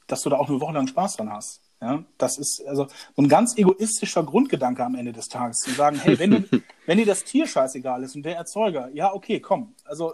[0.07, 1.61] dass du da auch eine Woche lang Spaß dran hast.
[1.83, 5.99] Ja, das ist also so ein ganz egoistischer Grundgedanke am Ende des Tages, zu sagen,
[5.99, 9.75] hey, wenn, du, wenn dir das Tier scheißegal ist und der Erzeuger, ja, okay, komm,
[9.85, 10.12] also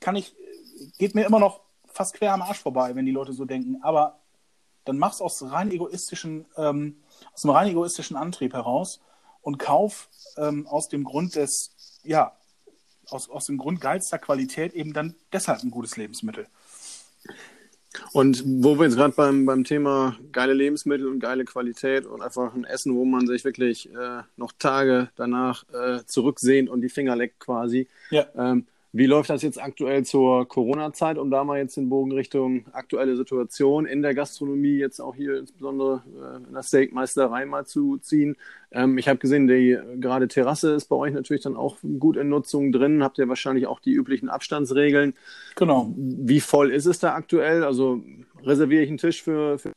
[0.00, 0.34] kann ich,
[0.98, 4.18] geht mir immer noch fast quer am Arsch vorbei, wenn die Leute so denken, aber
[4.84, 6.96] dann mach's aus rein egoistischen, ähm,
[7.34, 9.00] aus einem rein egoistischen Antrieb heraus
[9.48, 11.70] und kauf ähm, aus dem Grund des,
[12.04, 12.32] ja,
[13.08, 16.48] aus, aus dem Grund geilster Qualität eben dann deshalb ein gutes Lebensmittel.
[18.12, 22.54] Und wo wir jetzt gerade beim, beim Thema geile Lebensmittel und geile Qualität und einfach
[22.54, 27.16] ein Essen, wo man sich wirklich äh, noch Tage danach äh, zurücksehnt und die Finger
[27.16, 27.88] leckt quasi.
[28.10, 28.26] Ja.
[28.36, 32.64] Ähm, wie läuft das jetzt aktuell zur Corona-Zeit, um da mal jetzt den Bogen Richtung
[32.72, 37.98] aktuelle Situation in der Gastronomie, jetzt auch hier insbesondere äh, in der Steakmeisterei mal zu
[37.98, 38.36] ziehen?
[38.70, 42.30] Ähm, ich habe gesehen, die gerade Terrasse ist bei euch natürlich dann auch gut in
[42.30, 43.02] Nutzung drin.
[43.02, 45.14] Habt ihr wahrscheinlich auch die üblichen Abstandsregeln?
[45.56, 45.92] Genau.
[45.96, 47.64] Wie voll ist es da aktuell?
[47.64, 48.02] Also
[48.42, 49.72] reserviere ich einen Tisch für, für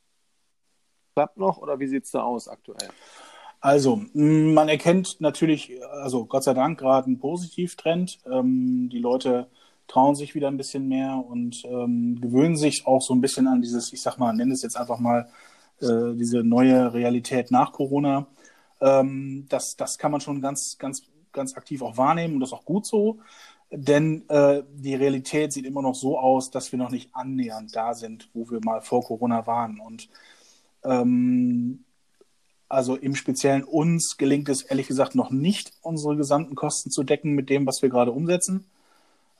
[1.14, 2.88] klappt noch oder wie sieht es da aus aktuell?
[3.62, 8.18] Also, man erkennt natürlich, also Gott sei Dank gerade einen Positivtrend.
[8.28, 9.46] Ähm, die Leute
[9.86, 13.62] trauen sich wieder ein bisschen mehr und ähm, gewöhnen sich auch so ein bisschen an
[13.62, 15.28] dieses, ich sag mal, nenne es jetzt einfach mal,
[15.80, 18.26] äh, diese neue Realität nach Corona.
[18.80, 22.64] Ähm, das, das kann man schon ganz, ganz, ganz aktiv auch wahrnehmen und das auch
[22.64, 23.20] gut so.
[23.70, 27.94] Denn äh, die Realität sieht immer noch so aus, dass wir noch nicht annähernd da
[27.94, 29.78] sind, wo wir mal vor Corona waren.
[29.78, 30.08] Und
[30.84, 31.84] ähm,
[32.72, 37.32] also im Speziellen uns gelingt es ehrlich gesagt noch nicht, unsere gesamten Kosten zu decken
[37.32, 38.64] mit dem, was wir gerade umsetzen.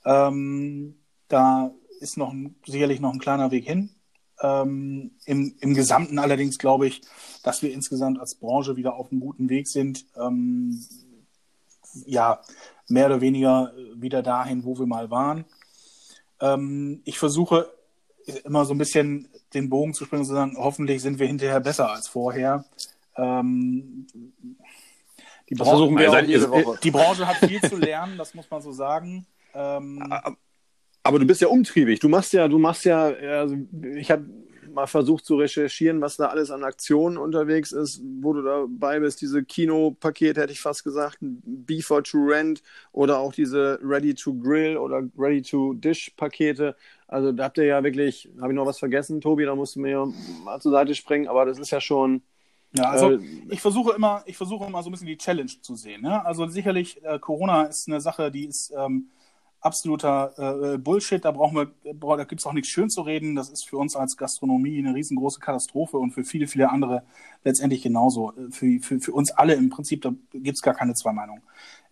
[0.05, 0.95] Ähm,
[1.29, 3.89] da ist noch ein, sicherlich noch ein kleiner Weg hin.
[4.39, 7.01] Ähm, im, Im Gesamten allerdings glaube ich,
[7.41, 10.05] dass wir insgesamt als Branche wieder auf einem guten Weg sind.
[10.15, 10.85] Ähm,
[12.05, 12.39] ja,
[12.87, 15.45] mehr oder weniger wieder dahin, wo wir mal waren.
[16.39, 17.67] Ähm, ich versuche
[18.45, 21.61] immer so ein bisschen den Bogen zu springen und zu sagen, hoffentlich sind wir hinterher
[21.61, 22.65] besser als vorher.
[23.15, 24.07] Ähm,
[25.49, 29.25] die, Branche, auch, die, Branche, hat viel zu lernen, das muss man so sagen.
[29.53, 30.03] Ähm,
[31.03, 31.99] aber du bist ja umtriebig.
[31.99, 33.57] Du machst ja, du machst ja, also
[33.95, 34.25] ich habe
[34.73, 39.21] mal versucht zu recherchieren, was da alles an Aktionen unterwegs ist, wo du dabei bist.
[39.21, 44.77] Diese Kinopakete hätte ich fast gesagt, Before to Rent oder auch diese Ready to Grill
[44.77, 46.75] oder Ready to Dish Pakete.
[47.07, 49.81] Also da habt ihr ja wirklich, habe ich noch was vergessen, Tobi, da musst du
[49.81, 50.11] mir
[50.43, 52.23] mal zur Seite springen, aber das ist ja schon
[52.75, 55.75] ja, also äh, ich versuche immer, ich versuche immer so ein bisschen die Challenge zu
[55.75, 56.01] sehen.
[56.01, 56.25] Ne?
[56.25, 59.09] Also sicherlich, äh, Corona ist eine Sache, die ist ähm,
[59.61, 61.23] absoluter äh, Bullshit.
[61.23, 63.35] Da brauchen wir, da gibt es auch nichts schön zu reden.
[63.35, 67.03] Das ist für uns als Gastronomie eine riesengroße Katastrophe und für viele, viele andere
[67.43, 68.33] letztendlich genauso.
[68.33, 71.43] Äh, für, für, für uns alle im Prinzip, da gibt es gar keine zwei Meinungen.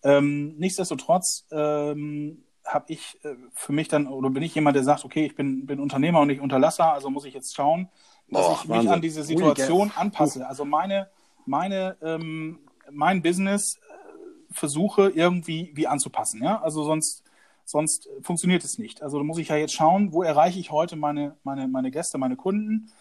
[0.04, 5.06] Ähm, nichtsdestotrotz ähm, habe ich äh, für mich dann, oder bin ich jemand, der sagt,
[5.06, 7.90] okay, ich bin, bin Unternehmer und nicht Unterlasser, also muss ich jetzt schauen,
[8.30, 10.48] dass oh, ich mich an diese Situation anpasse.
[10.48, 11.10] Also meine,
[11.46, 16.42] meine, ähm, mein Business äh, versuche irgendwie wie anzupassen.
[16.44, 16.62] Ja?
[16.62, 17.24] Also sonst,
[17.66, 19.02] sonst funktioniert es nicht.
[19.02, 22.18] Also da muss ich ja jetzt schauen, wo erreiche ich heute meine, meine, meine Gäste,
[22.18, 22.92] meine Kunden,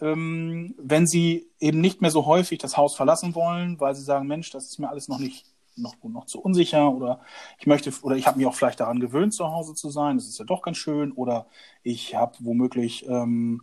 [0.00, 4.26] ähm, wenn sie eben nicht mehr so häufig das Haus verlassen wollen, weil sie sagen,
[4.26, 5.46] Mensch, das ist mir alles noch nicht
[5.80, 7.20] noch, noch zu unsicher oder
[7.58, 10.16] ich möchte oder ich habe mich auch vielleicht daran gewöhnt, zu Hause zu sein.
[10.16, 11.46] Das ist ja doch ganz schön oder
[11.82, 13.62] ich habe womöglich ähm,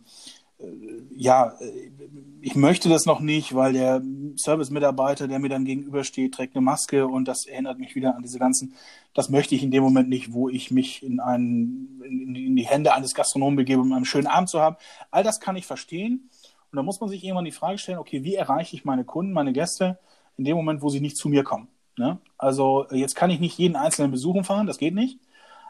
[0.58, 0.64] äh,
[1.14, 1.90] ja, äh,
[2.40, 4.02] ich möchte das noch nicht, weil der
[4.36, 8.38] Service-Mitarbeiter, der mir dann gegenübersteht, trägt eine Maske und das erinnert mich wieder an diese
[8.38, 8.74] ganzen,
[9.14, 12.66] das möchte ich in dem Moment nicht, wo ich mich in, einen, in, in die
[12.66, 14.76] Hände eines Gastronomen begebe, um einen schönen Abend zu haben.
[15.10, 16.30] All das kann ich verstehen.
[16.70, 19.32] Und da muss man sich irgendwann die Frage stellen, okay, wie erreiche ich meine Kunden,
[19.32, 19.98] meine Gäste
[20.36, 21.68] in dem Moment, wo sie nicht zu mir kommen?
[21.98, 22.18] Ne?
[22.36, 25.18] Also jetzt kann ich nicht jeden einzelnen besuchen fahren, das geht nicht.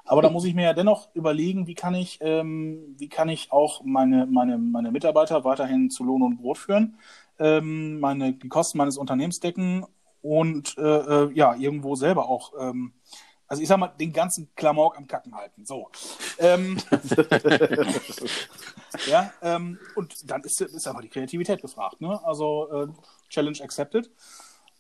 [0.09, 3.53] Aber da muss ich mir ja dennoch überlegen, wie kann ich, ähm, wie kann ich
[3.53, 6.99] auch meine, meine, meine Mitarbeiter weiterhin zu Lohn und Brot führen,
[7.39, 9.85] ähm, meine, die Kosten meines Unternehmens decken
[10.23, 12.95] und äh, äh, ja, irgendwo selber auch, ähm,
[13.47, 15.67] also ich sag mal, den ganzen Klamauk am Kacken halten.
[15.67, 15.91] So.
[16.39, 16.79] Ähm,
[19.07, 22.01] ja, ähm, und dann ist, ist aber die Kreativität gefragt.
[22.01, 22.19] Ne?
[22.25, 22.89] Also äh,
[23.29, 24.11] Challenge accepted.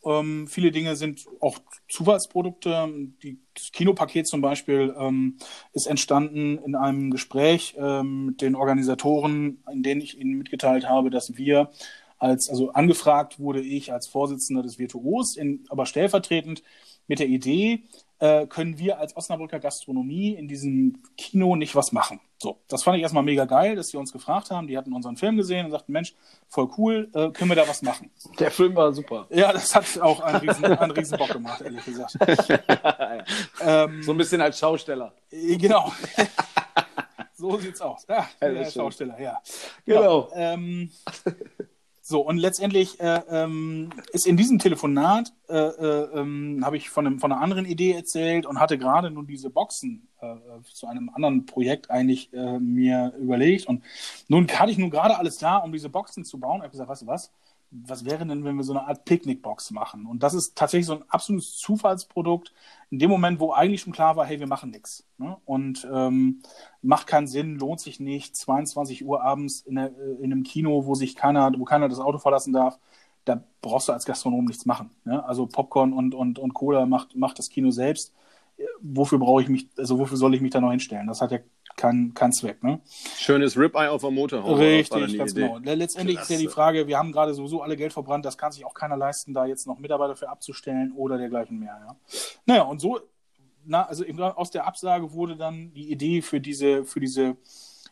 [0.08, 2.88] Ähm, viele Dinge sind auch Zufallsprodukte.
[3.22, 5.36] Die, das Kinopaket zum Beispiel ähm,
[5.74, 11.10] ist entstanden in einem Gespräch ähm, mit den Organisatoren, in denen ich ihnen mitgeteilt habe,
[11.10, 11.70] dass wir
[12.18, 16.62] als, also angefragt wurde ich als Vorsitzender des Virtuos, in, aber stellvertretend
[17.06, 17.84] mit der Idee,
[18.18, 22.20] äh, können wir als Osnabrücker Gastronomie in diesem Kino nicht was machen.
[22.40, 24.68] So, das fand ich erstmal mega geil, dass sie uns gefragt haben.
[24.68, 26.14] Die hatten unseren Film gesehen und sagten, Mensch,
[26.48, 28.12] voll cool, äh, können wir da was machen?
[28.38, 29.26] Der Film war super.
[29.30, 32.16] Ja, das hat auch einen riesen, einen riesen Bock gemacht, ehrlich gesagt.
[33.60, 35.12] ähm, so ein bisschen als Schausteller.
[35.32, 35.92] Äh, genau.
[37.34, 38.06] so sieht's aus.
[38.08, 39.42] Ja, der Schausteller, ja.
[39.84, 40.28] Genau.
[40.28, 40.30] genau.
[40.34, 40.90] Ähm,
[42.08, 47.06] so, und letztendlich äh, ähm, ist in diesem Telefonat, äh, äh, ähm, habe ich von,
[47.06, 50.34] einem, von einer anderen Idee erzählt und hatte gerade nun diese Boxen äh,
[50.72, 53.66] zu einem anderen Projekt eigentlich äh, mir überlegt.
[53.66, 53.84] Und
[54.26, 56.56] nun hatte ich nun gerade alles da, um diese Boxen zu bauen.
[56.56, 57.30] Ich habe gesagt, weißt du was,
[57.70, 60.06] was wäre denn, wenn wir so eine Art Picknickbox machen?
[60.06, 62.52] Und das ist tatsächlich so ein absolutes Zufallsprodukt.
[62.90, 65.06] In dem Moment, wo eigentlich schon klar war, hey, wir machen nichts.
[65.18, 65.36] Ne?
[65.44, 66.42] Und ähm,
[66.80, 70.86] macht keinen Sinn, lohnt sich nicht, 22 Uhr abends in, eine, äh, in, einem Kino,
[70.86, 72.78] wo sich keiner, wo keiner das Auto verlassen darf,
[73.24, 74.90] da brauchst du als Gastronom nichts machen.
[75.04, 75.22] Ne?
[75.24, 78.14] Also Popcorn und, und, und Cola macht, macht das Kino selbst.
[78.80, 81.06] Wofür brauche ich mich, also wofür soll ich mich da noch hinstellen?
[81.06, 81.38] Das hat ja
[81.78, 82.62] keinen kein Zweck.
[82.62, 82.80] Ne?
[83.16, 84.58] Schönes Rip-Eye auf der Motorhaube.
[84.58, 85.48] Richtig, ganz Idee.
[85.48, 85.58] genau.
[85.62, 86.34] Letztendlich Klasse.
[86.34, 88.74] ist ja die Frage, wir haben gerade sowieso alle Geld verbrannt, das kann sich auch
[88.74, 91.78] keiner leisten, da jetzt noch Mitarbeiter für abzustellen oder dergleichen mehr.
[91.80, 91.96] Ja?
[92.44, 93.00] Naja, und so,
[93.64, 94.04] na, also
[94.36, 97.36] aus der Absage wurde dann die Idee für diese, für diese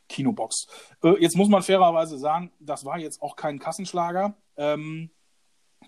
[0.08, 0.66] Kinobox.
[1.02, 4.34] Äh, jetzt muss man fairerweise sagen, das war jetzt auch kein Kassenschlager.
[4.56, 5.10] Ähm,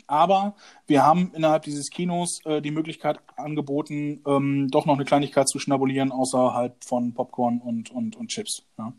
[0.07, 0.55] aber
[0.87, 5.59] wir haben innerhalb dieses Kinos äh, die Möglichkeit angeboten, ähm, doch noch eine Kleinigkeit zu
[5.59, 8.65] schnabulieren, außerhalb von Popcorn und, und, und Chips.
[8.79, 8.93] Ja.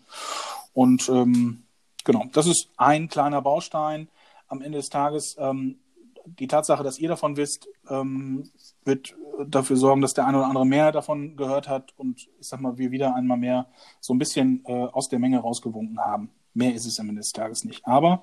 [0.73, 1.63] Und ähm,
[2.03, 4.07] genau, das ist ein kleiner Baustein.
[4.47, 5.79] Am Ende des Tages, ähm,
[6.25, 8.49] die Tatsache, dass ihr davon wisst, ähm,
[8.83, 9.15] wird
[9.47, 12.77] dafür sorgen, dass der eine oder andere mehr davon gehört hat und ich sag mal,
[12.77, 13.67] wir wieder einmal mehr
[13.99, 16.29] so ein bisschen äh, aus der Menge rausgewunken haben.
[16.53, 17.85] Mehr ist es am Ende des Tages nicht.
[17.87, 18.21] Aber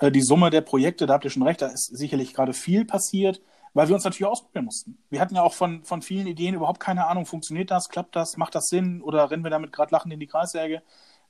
[0.00, 2.84] äh, die Summe der Projekte, da habt ihr schon recht, da ist sicherlich gerade viel
[2.84, 3.40] passiert,
[3.74, 4.98] weil wir uns natürlich ausprobieren mussten.
[5.10, 8.36] Wir hatten ja auch von, von vielen Ideen überhaupt keine Ahnung, funktioniert das, klappt das,
[8.36, 10.82] macht das Sinn oder rennen wir damit gerade lachend in die Kreissäge.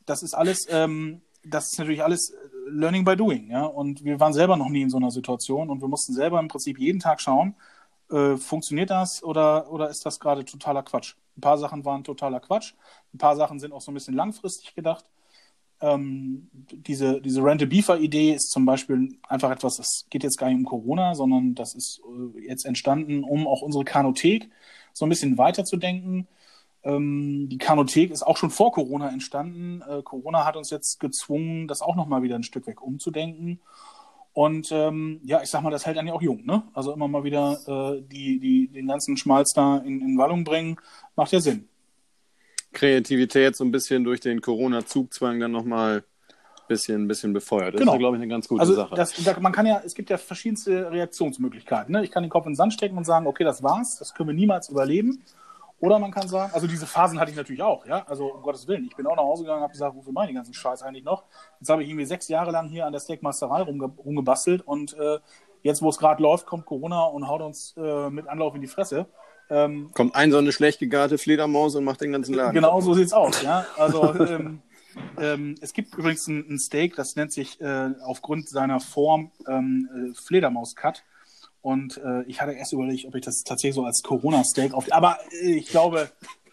[0.06, 2.36] Das ist alles, ähm, das ist natürlich alles äh,
[2.70, 3.64] Learning by Doing, ja.
[3.64, 6.48] Und wir waren selber noch nie in so einer Situation und wir mussten selber im
[6.48, 7.54] Prinzip jeden Tag schauen,
[8.10, 11.14] äh, funktioniert das oder, oder ist das gerade totaler Quatsch?
[11.36, 12.74] Ein paar Sachen waren totaler Quatsch,
[13.12, 15.04] ein paar Sachen sind auch so ein bisschen langfristig gedacht.
[15.80, 20.64] Ähm, diese, diese Rent-a-Beaver-Idee ist zum Beispiel einfach etwas, das geht jetzt gar nicht um
[20.64, 24.50] Corona, sondern das ist äh, jetzt entstanden, um auch unsere Kanothek
[24.92, 26.26] so ein bisschen weiterzudenken.
[26.82, 29.82] Ähm, die Kanothek ist auch schon vor Corona entstanden.
[29.88, 33.60] Äh, Corona hat uns jetzt gezwungen, das auch nochmal wieder ein Stück weg umzudenken.
[34.32, 36.62] Und ähm, ja, ich sag mal, das hält eigentlich auch jung, ne?
[36.72, 40.76] Also immer mal wieder äh, die, die, den ganzen Schmalz da in, in Wallung bringen,
[41.16, 41.68] macht ja Sinn.
[42.72, 46.02] Kreativität so ein bisschen durch den Corona-Zugzwang dann nochmal ein
[46.68, 47.74] bisschen, bisschen befeuert.
[47.74, 47.94] Das genau.
[47.94, 48.94] ist, glaube ich, eine ganz gute also Sache.
[48.94, 51.92] Das, man kann ja, es gibt ja verschiedenste Reaktionsmöglichkeiten.
[51.92, 52.04] Ne?
[52.04, 54.28] Ich kann den Kopf in den Sand stecken und sagen, okay, das war's, das können
[54.28, 55.22] wir niemals überleben.
[55.80, 58.04] Oder man kann sagen, also diese Phasen hatte ich natürlich auch, ja.
[58.06, 60.34] Also um Gottes Willen, ich bin auch nach Hause gegangen und habe gesagt, wofür den
[60.34, 61.24] ganzen Scheiß eigentlich noch?
[61.58, 65.18] Jetzt habe ich irgendwie sechs Jahre lang hier an der Steakmasterei rumge rumgebastelt und äh,
[65.62, 68.66] jetzt, wo es gerade läuft, kommt Corona und haut uns äh, mit Anlauf in die
[68.66, 69.06] Fresse.
[69.50, 72.54] Ähm, Kommt ein so eine schlecht gegarte Fledermaus und macht den ganzen Laden.
[72.54, 73.66] Genau so sieht's aus, ja.
[73.76, 74.62] Also ähm,
[75.18, 79.88] ähm, es gibt übrigens ein, ein, Steak, das nennt sich äh, aufgrund seiner Form ähm,
[80.12, 81.04] äh, Fledermaus-Cut.
[81.62, 84.90] Und äh, ich hatte erst überlegt, ob ich das tatsächlich so als Corona-Steak auf.
[84.92, 86.10] Aber äh, ich glaube,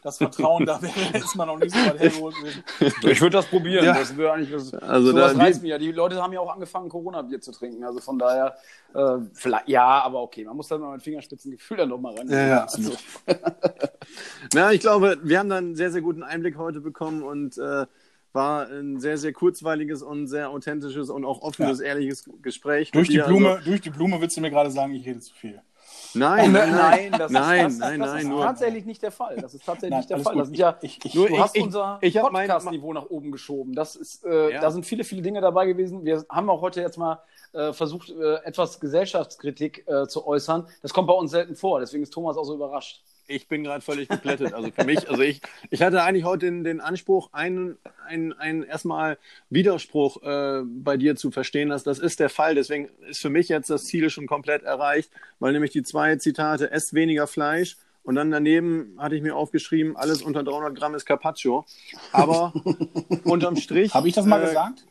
[0.08, 2.64] das Vertrauen, da wäre jetzt mal noch nicht so weit hergeholt gewesen.
[2.80, 3.86] Ich würde das probieren.
[3.86, 3.94] Ja.
[3.94, 5.78] Das wäre eigentlich das, also sowas da, reizt mich ja.
[5.78, 7.84] Die Leute haben ja auch angefangen, Corona-Bier zu trinken.
[7.84, 8.56] Also von daher,
[8.94, 12.30] äh, vielleicht, ja, aber okay, man muss dann mal mit Fingerspitzengefühl dann nochmal rein.
[12.30, 12.94] Ja, ja, also.
[14.54, 17.86] Na, ich glaube, wir haben dann einen sehr, sehr guten Einblick heute bekommen und äh,
[18.32, 21.88] war ein sehr, sehr kurzweiliges und sehr authentisches und auch offenes, ja.
[21.88, 22.92] ehrliches Gespräch.
[22.92, 25.34] Durch die, Blume, also, durch die Blume willst du mir gerade sagen, ich rede zu
[25.34, 25.62] viel.
[26.14, 29.36] Nein, nein, nein, das nein, ist, das, nein, das nein, ist tatsächlich nicht der Fall.
[29.38, 30.36] Das ist tatsächlich nein, nicht der Fall.
[30.36, 33.74] Das sind ja, ich, ich, du ich, hast ich, unser Podcast-Niveau nach oben geschoben.
[33.74, 34.62] Das ist, äh, ja.
[34.62, 36.06] Da sind viele, viele Dinge dabei gewesen.
[36.06, 37.22] Wir haben auch heute jetzt mal
[37.54, 40.68] äh, versucht, äh, etwas Gesellschaftskritik äh, zu äußern.
[40.82, 41.80] Das kommt bei uns selten vor.
[41.80, 43.04] Deswegen ist Thomas auch so überrascht.
[43.28, 44.54] Ich bin gerade völlig geplättet.
[44.54, 48.64] Also für mich, also ich, ich hatte eigentlich heute den, den Anspruch, einen, einen, einen
[48.64, 49.18] erstmal
[49.50, 52.56] Widerspruch äh, bei dir zu verstehen, dass das ist der Fall.
[52.56, 56.72] Deswegen ist für mich jetzt das Ziel schon komplett erreicht, weil nämlich die zwei Zitate,
[56.72, 57.76] esst weniger Fleisch
[58.08, 61.66] und dann daneben hatte ich mir aufgeschrieben, alles unter 300 Gramm ist Carpaccio.
[62.14, 62.54] Aber
[63.26, 63.94] unterm Strich.
[63.94, 64.86] Habe ich das mal äh, gesagt?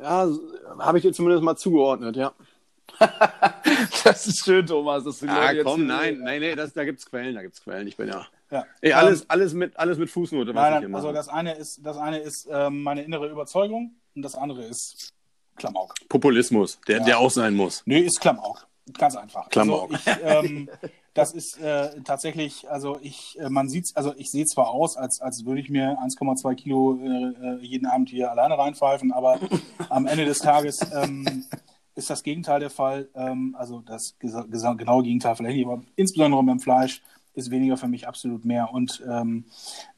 [0.00, 0.26] Ja,
[0.78, 2.32] habe ich dir zumindest mal zugeordnet, ja.
[4.04, 5.04] das ist schön, Thomas.
[5.04, 7.86] Dass du ah, komm, nein, nein, nein, das, da es Quellen, da gibt es Quellen.
[7.86, 8.26] Ich bin ja.
[8.50, 8.64] ja.
[8.80, 11.02] Ey, alles, ähm, alles, mit, alles mit Fußnote, was nein, ich hier mache.
[11.02, 15.12] Also das eine ist, das eine ist ähm, meine innere Überzeugung und das andere ist
[15.56, 15.94] Klamauk.
[16.08, 17.04] Populismus, der, ja.
[17.04, 17.82] der auch sein muss.
[17.86, 18.66] Nee, ist Klamauk.
[18.98, 19.48] Ganz einfach.
[19.48, 19.92] Klamauk.
[19.92, 20.68] Also ich, ähm,
[21.14, 25.20] das ist äh, tatsächlich, also ich, äh, man sieht also ich sehe zwar aus, als,
[25.20, 29.38] als würde ich mir 1,2 Kilo äh, äh, jeden Abend hier alleine reinpfeifen, aber
[29.88, 31.46] am Ende des Tages ähm,
[31.94, 33.08] ist das Gegenteil der Fall.
[33.14, 37.02] Ähm, also das genaue Gegenteil vielleicht nicht, aber insbesondere beim Fleisch
[37.34, 38.72] ist weniger für mich absolut mehr.
[38.72, 39.46] Und ähm,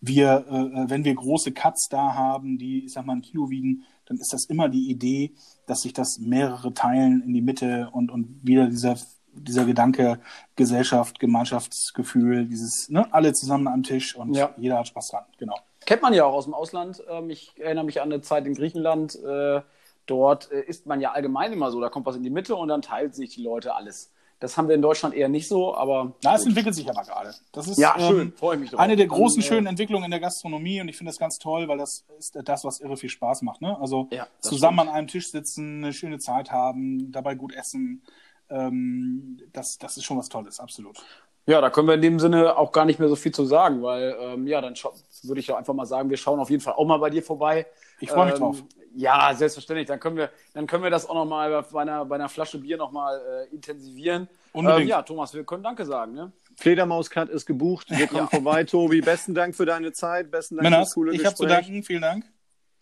[0.01, 3.85] wir, äh, wenn wir große Cuts da haben, die, ich sag mal, ein Kilo wiegen,
[4.07, 5.33] dann ist das immer die Idee,
[5.67, 8.97] dass sich das mehrere teilen in die Mitte und, und wieder dieser,
[9.33, 10.21] dieser Gedanke
[10.57, 14.55] Gesellschaft, Gemeinschaftsgefühl, dieses, ne, alle zusammen am Tisch und ja.
[14.57, 15.57] jeder hat Spaß dran, genau.
[15.87, 17.03] Kennt man ja auch aus dem Ausland.
[17.11, 19.61] Ähm, ich erinnere mich an eine Zeit in Griechenland, äh,
[20.07, 22.69] Dort äh, ist man ja allgemein immer so, da kommt was in die Mitte und
[22.69, 24.13] dann teilt sich die Leute alles.
[24.41, 26.13] Das haben wir in Deutschland eher nicht so, aber.
[26.23, 27.35] Na, es entwickelt sich aber gerade.
[27.53, 28.81] Das ist ja, schön, ähm, freue mich drauf.
[28.81, 31.39] Eine der großen, und, äh, schönen Entwicklungen in der Gastronomie und ich finde das ganz
[31.39, 33.63] toll, weil das ist das, was irre viel Spaß macht.
[33.63, 33.79] Ne?
[33.81, 34.91] Also ja, zusammen stimmt.
[34.91, 38.03] an einem Tisch sitzen, eine schöne Zeit haben, dabei gut essen.
[38.51, 41.03] Ähm, das, das ist schon was Tolles, absolut.
[41.47, 43.83] Ja, da können wir in dem Sinne auch gar nicht mehr so viel zu sagen,
[43.83, 44.75] weil ähm, ja, dann
[45.23, 47.23] würde ich doch einfach mal sagen, wir schauen auf jeden Fall auch mal bei dir
[47.23, 47.67] vorbei.
[48.05, 48.63] Ich freue mich ähm, drauf.
[48.97, 49.89] Ja, selbstverständlich.
[49.89, 52.77] Dann können wir, dann können wir das auch nochmal bei einer, bei einer Flasche Bier
[52.77, 54.29] nochmal äh, intensivieren.
[54.53, 54.83] Unbedingt.
[54.83, 56.15] Ähm, ja, Thomas, wir können Danke sagen.
[56.15, 56.33] Ne?
[56.57, 57.89] Fledermaus-Cut ist gebucht.
[57.91, 58.27] Wir kommen ja.
[58.29, 59.01] vorbei, Tobi.
[59.01, 60.31] Besten Dank für deine Zeit.
[60.31, 61.35] Besten Dank Männers, für das coole ich Gespräch.
[61.35, 61.83] Ich habe zu danken.
[61.83, 62.25] Vielen Dank.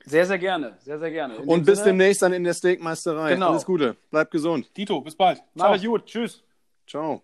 [0.04, 0.76] Sehr, sehr gerne.
[0.80, 1.36] Sehr, sehr gerne.
[1.36, 1.90] In Und bis Sinne...
[1.90, 3.34] demnächst dann in der Steakmeisterei.
[3.34, 3.50] Genau.
[3.50, 3.96] Alles Gute.
[4.10, 4.70] Bleib gesund.
[4.76, 5.42] Dito, bis bald.
[5.54, 6.06] Mach gut.
[6.06, 6.42] Tschüss.
[6.86, 7.22] Ciao.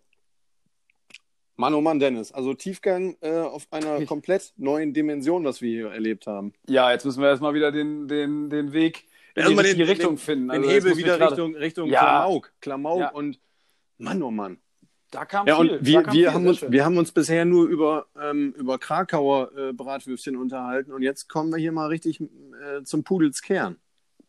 [1.59, 2.31] Mann, oh Mann, Dennis.
[2.31, 6.53] Also Tiefgang äh, auf einer komplett neuen Dimension, was wir hier erlebt haben.
[6.69, 10.19] Ja, jetzt müssen wir erstmal wieder den, den, den Weg in die, den, Richtung den,
[10.19, 10.51] finden.
[10.53, 11.99] Also den Hebel wieder Richtung, Richtung ja.
[11.99, 12.53] Klamauk.
[12.61, 13.11] Klamauk ja.
[13.11, 13.41] und
[13.99, 14.59] Mann, oh Mann.
[15.11, 15.71] Da kam ja, viel.
[15.71, 19.51] Und wir, wir, viel, haben uns, wir haben uns bisher nur über, ähm, über Krakauer
[19.57, 23.79] äh, Bratwürstchen unterhalten und jetzt kommen wir hier mal richtig äh, zum Pudelskern.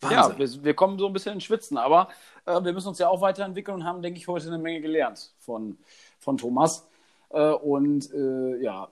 [0.02, 0.18] Wahnsinn.
[0.18, 2.08] Ja, wir, wir, kommen so ein bisschen ins Schwitzen, aber
[2.46, 5.36] äh, wir müssen uns ja auch weiterentwickeln und haben, denke ich, heute eine Menge gelernt
[5.38, 5.78] von,
[6.18, 6.90] von Thomas.
[7.32, 8.90] Äh, und äh, ja.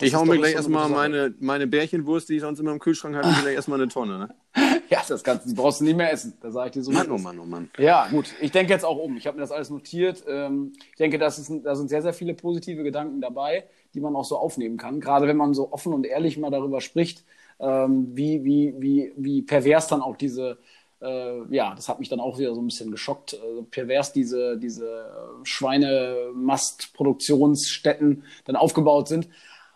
[0.00, 3.28] Ich hau mir gleich erstmal meine, meine Bärchenwurst, die ich sonst immer im Kühlschrank hatte,
[3.40, 4.18] gleich erstmal eine Tonne.
[4.18, 4.34] Ne?
[4.90, 6.34] ja, das kannst, die brauchst du nicht mehr essen.
[6.40, 6.92] Da sage ich dir so.
[6.92, 7.70] Mann, oh Mann, oh Mann.
[7.78, 8.34] Ja, gut.
[8.40, 9.16] Ich denke jetzt auch um.
[9.16, 10.24] Ich habe mir das alles notiert.
[10.28, 14.14] Ähm, ich denke, das ist, da sind sehr, sehr viele positive Gedanken dabei, die man
[14.14, 15.00] auch so aufnehmen kann.
[15.00, 17.24] Gerade wenn man so offen und ehrlich mal darüber spricht,
[17.58, 20.58] ähm, wie, wie, wie, wie pervers dann auch diese
[21.00, 24.58] äh, ja, das hat mich dann auch wieder so ein bisschen geschockt, äh, pervers diese,
[24.58, 25.10] diese
[25.44, 29.28] Schweinemastproduktionsstätten dann aufgebaut sind.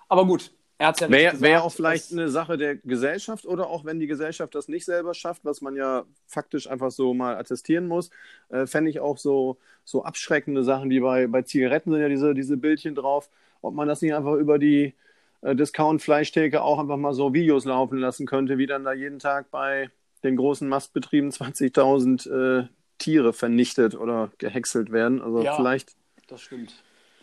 [0.08, 0.50] Aber gut,
[0.82, 4.08] er hat ja Wäre wär auch vielleicht eine Sache der Gesellschaft oder auch wenn die
[4.08, 8.10] Gesellschaft das nicht selber schafft, was man ja faktisch einfach so mal attestieren muss,
[8.48, 12.34] äh, fände ich auch so, so abschreckende Sachen wie bei, bei Zigaretten sind ja diese,
[12.34, 13.30] diese Bildchen drauf,
[13.60, 14.94] ob man das nicht einfach über die
[15.42, 19.52] äh, Discount-Fleischtheke auch einfach mal so Videos laufen lassen könnte, wie dann da jeden Tag
[19.52, 19.88] bei
[20.24, 25.20] den großen Mastbetrieben 20.000 äh, Tiere vernichtet oder gehäckselt werden.
[25.20, 25.94] Also ja, vielleicht.
[26.28, 26.74] Das stimmt.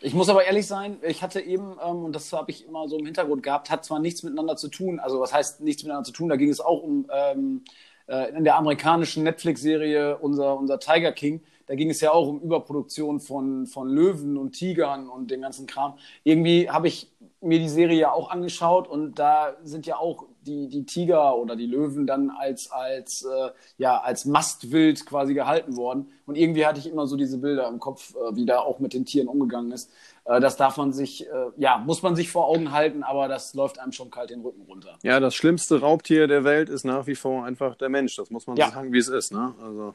[0.02, 2.98] Ich muss aber ehrlich sein, ich hatte eben, ähm, und das habe ich immer so
[2.98, 6.12] im Hintergrund gehabt, hat zwar nichts miteinander zu tun, also was heißt nichts miteinander zu
[6.12, 7.64] tun, da ging es auch um ähm,
[8.06, 12.40] äh, in der amerikanischen Netflix-Serie unser, unser Tiger King, da ging es ja auch um
[12.40, 15.98] Überproduktion von, von Löwen und Tigern und den ganzen Kram.
[16.24, 20.68] Irgendwie habe ich mir die Serie ja auch angeschaut und da sind ja auch die,
[20.68, 26.10] die Tiger oder die Löwen dann als, als, äh, ja, als Mastwild quasi gehalten worden.
[26.26, 28.94] Und irgendwie hatte ich immer so diese Bilder im Kopf, äh, wie da auch mit
[28.94, 29.90] den Tieren umgegangen ist.
[30.24, 33.54] Äh, das darf man sich, äh, ja, muss man sich vor Augen halten, aber das
[33.54, 34.98] läuft einem schon kalt den Rücken runter.
[35.02, 38.16] Ja, das schlimmste Raubtier der Welt ist nach wie vor einfach der Mensch.
[38.16, 38.70] Das muss man ja.
[38.70, 39.32] sagen, wie es ist.
[39.32, 39.54] Ne?
[39.62, 39.92] Also,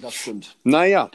[0.00, 0.56] das stimmt.
[0.64, 1.10] Naja.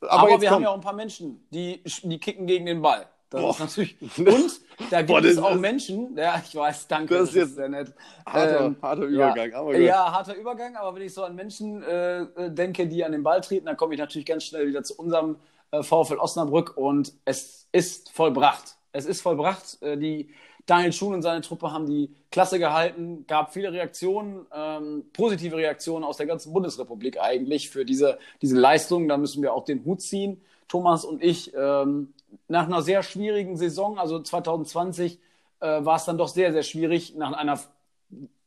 [0.00, 0.56] Aber, aber wir komm.
[0.56, 3.06] haben ja auch ein paar Menschen, die, die kicken gegen den Ball.
[3.30, 3.50] Das Boah.
[3.50, 3.96] ist natürlich.
[4.18, 4.60] Und
[4.90, 7.92] da gibt Boah, es auch Menschen, ja, ich weiß, danke, das ist jetzt sehr nett.
[8.24, 9.78] Harter, ähm, harter Übergang, ja, aber.
[9.78, 13.22] Ja, harter Übergang, aber wenn ich so an Menschen äh, äh, denke, die an den
[13.22, 15.36] Ball treten, dann komme ich natürlich ganz schnell wieder zu unserem
[15.72, 18.76] äh, VfL Osnabrück und es ist vollbracht.
[18.92, 19.82] Es ist vollbracht.
[19.82, 20.30] Äh, die
[20.66, 26.04] Daniel Schuhn und seine Truppe haben die Klasse gehalten, gab viele Reaktionen, ähm, positive Reaktionen
[26.04, 29.08] aus der ganzen Bundesrepublik eigentlich für diese, diese Leistung.
[29.08, 30.40] Da müssen wir auch den Hut ziehen.
[30.68, 32.14] Thomas und ich ähm,
[32.48, 35.18] nach einer sehr schwierigen Saison, also 2020,
[35.60, 37.58] äh, war es dann doch sehr, sehr schwierig nach einer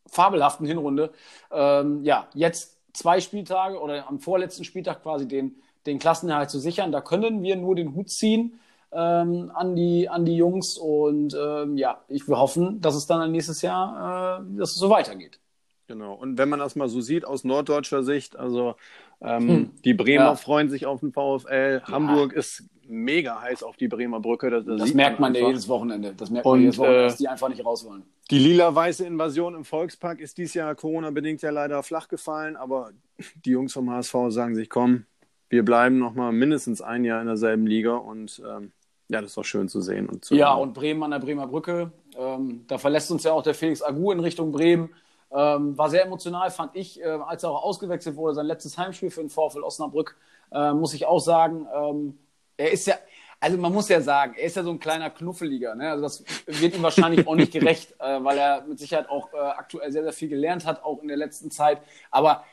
[0.05, 1.11] fabelhaften Hinrunde.
[1.51, 5.55] Ähm, ja, jetzt zwei Spieltage oder am vorletzten Spieltag quasi den,
[5.85, 6.91] den Klassenerhalt zu sichern.
[6.91, 8.59] Da können wir nur den Hut ziehen
[8.91, 13.31] ähm, an, die, an die Jungs und ähm, ja, ich will hoffen, dass es dann
[13.31, 15.39] nächstes Jahr, äh, dass es so weitergeht.
[15.87, 16.13] Genau.
[16.13, 18.75] Und wenn man das mal so sieht aus norddeutscher Sicht, also
[19.21, 19.71] ähm, hm.
[19.83, 20.35] die Bremer ja.
[20.35, 21.91] freuen sich auf den VfL, ja.
[21.91, 24.49] Hamburg ist mega heiß auf die Bremer Brücke.
[24.49, 26.13] Das, das, das merkt man, ja jedes Wochenende.
[26.15, 28.03] Das merkt man jedes Wochenende, äh, dass die einfach nicht raus wollen.
[28.31, 32.91] Die lila-weiße Invasion im Volkspark ist dieses Jahr Corona-bedingt ja leider flach gefallen, aber
[33.45, 35.05] die Jungs vom HSV sagen sich, komm,
[35.49, 38.71] wir bleiben noch mal mindestens ein Jahr in derselben Liga und ähm,
[39.07, 40.07] ja, das ist doch schön zu sehen.
[40.07, 40.69] Und zu ja, hören.
[40.69, 44.11] und Bremen an der Bremer Brücke, ähm, da verlässt uns ja auch der Felix Agu
[44.11, 44.89] in Richtung Bremen.
[45.31, 49.11] Ähm, war sehr emotional, fand ich, äh, als er auch ausgewechselt wurde, sein letztes Heimspiel
[49.11, 50.17] für den VfL Osnabrück,
[50.51, 52.19] äh, muss ich auch sagen, ähm,
[52.57, 52.95] er ist ja,
[53.39, 55.75] also man muss ja sagen, er ist ja so ein kleiner Knuffeliger.
[55.75, 55.89] Ne?
[55.89, 59.37] Also das wird ihm wahrscheinlich auch nicht gerecht, äh, weil er mit Sicherheit auch äh,
[59.37, 61.81] aktuell sehr, sehr viel gelernt hat, auch in der letzten Zeit.
[62.11, 62.43] Aber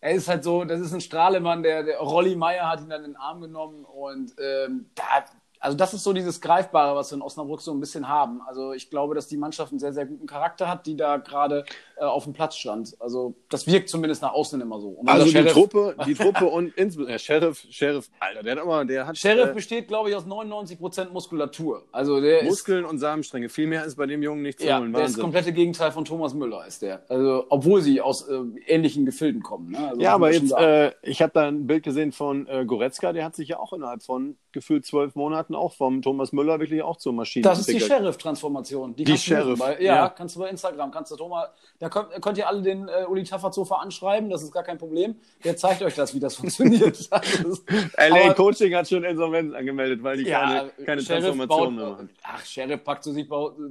[0.00, 3.04] er ist halt so, das ist ein Strahlemann, der, der Rolli Meier hat ihn dann
[3.04, 5.24] in den Arm genommen und ähm, da,
[5.60, 8.42] also das ist so dieses Greifbare, was wir in Osnabrück so ein bisschen haben.
[8.42, 11.64] Also ich glaube, dass die Mannschaft einen sehr, sehr guten Charakter hat, die da gerade
[11.96, 12.96] äh, auf dem Platz stand.
[13.00, 14.98] Also das wirkt zumindest nach außen immer so.
[15.06, 19.06] also die Sheriff, Truppe, die Truppe und insbesondere Sheriff, Sheriff, Alter, der hat immer, der
[19.06, 19.16] hat.
[19.16, 21.84] Sheriff äh, besteht, glaube ich, aus 99% Muskulatur.
[21.92, 23.48] Also der Muskeln ist, und Samenstränge.
[23.48, 24.92] Viel mehr ist bei dem Jungen nicht zu ja, holen.
[24.92, 27.02] Der ist das komplette Gegenteil von Thomas Müller ist der.
[27.08, 29.70] Also obwohl sie aus äh, ähnlichen Gefilden kommen.
[29.70, 29.88] Ne?
[29.88, 33.24] Also, ja, aber jetzt, äh, ich habe da ein Bild gesehen von äh, Goretzka, der
[33.24, 36.96] hat sich ja auch innerhalb von gefühlt zwölf Monaten auch vom Thomas Müller wirklich auch
[36.96, 37.42] zur Maschine.
[37.42, 38.94] Das ist die Sheriff-Transformation.
[38.96, 39.58] Die, die Sheriff.
[39.58, 41.48] Bei, ja, ja, kannst du bei Instagram, kannst du Thomas,
[41.84, 45.16] da könnt, könnt ihr alle den äh, Uli Tafferzofer anschreiben, das ist gar kein Problem.
[45.44, 47.10] Der zeigt euch das, wie das funktioniert.
[47.98, 52.10] LA Coaching hat schon Insolvenz angemeldet, weil die ja, keine, keine Transformation mehr machen.
[52.22, 53.28] Ach, Sheriff packt so sich,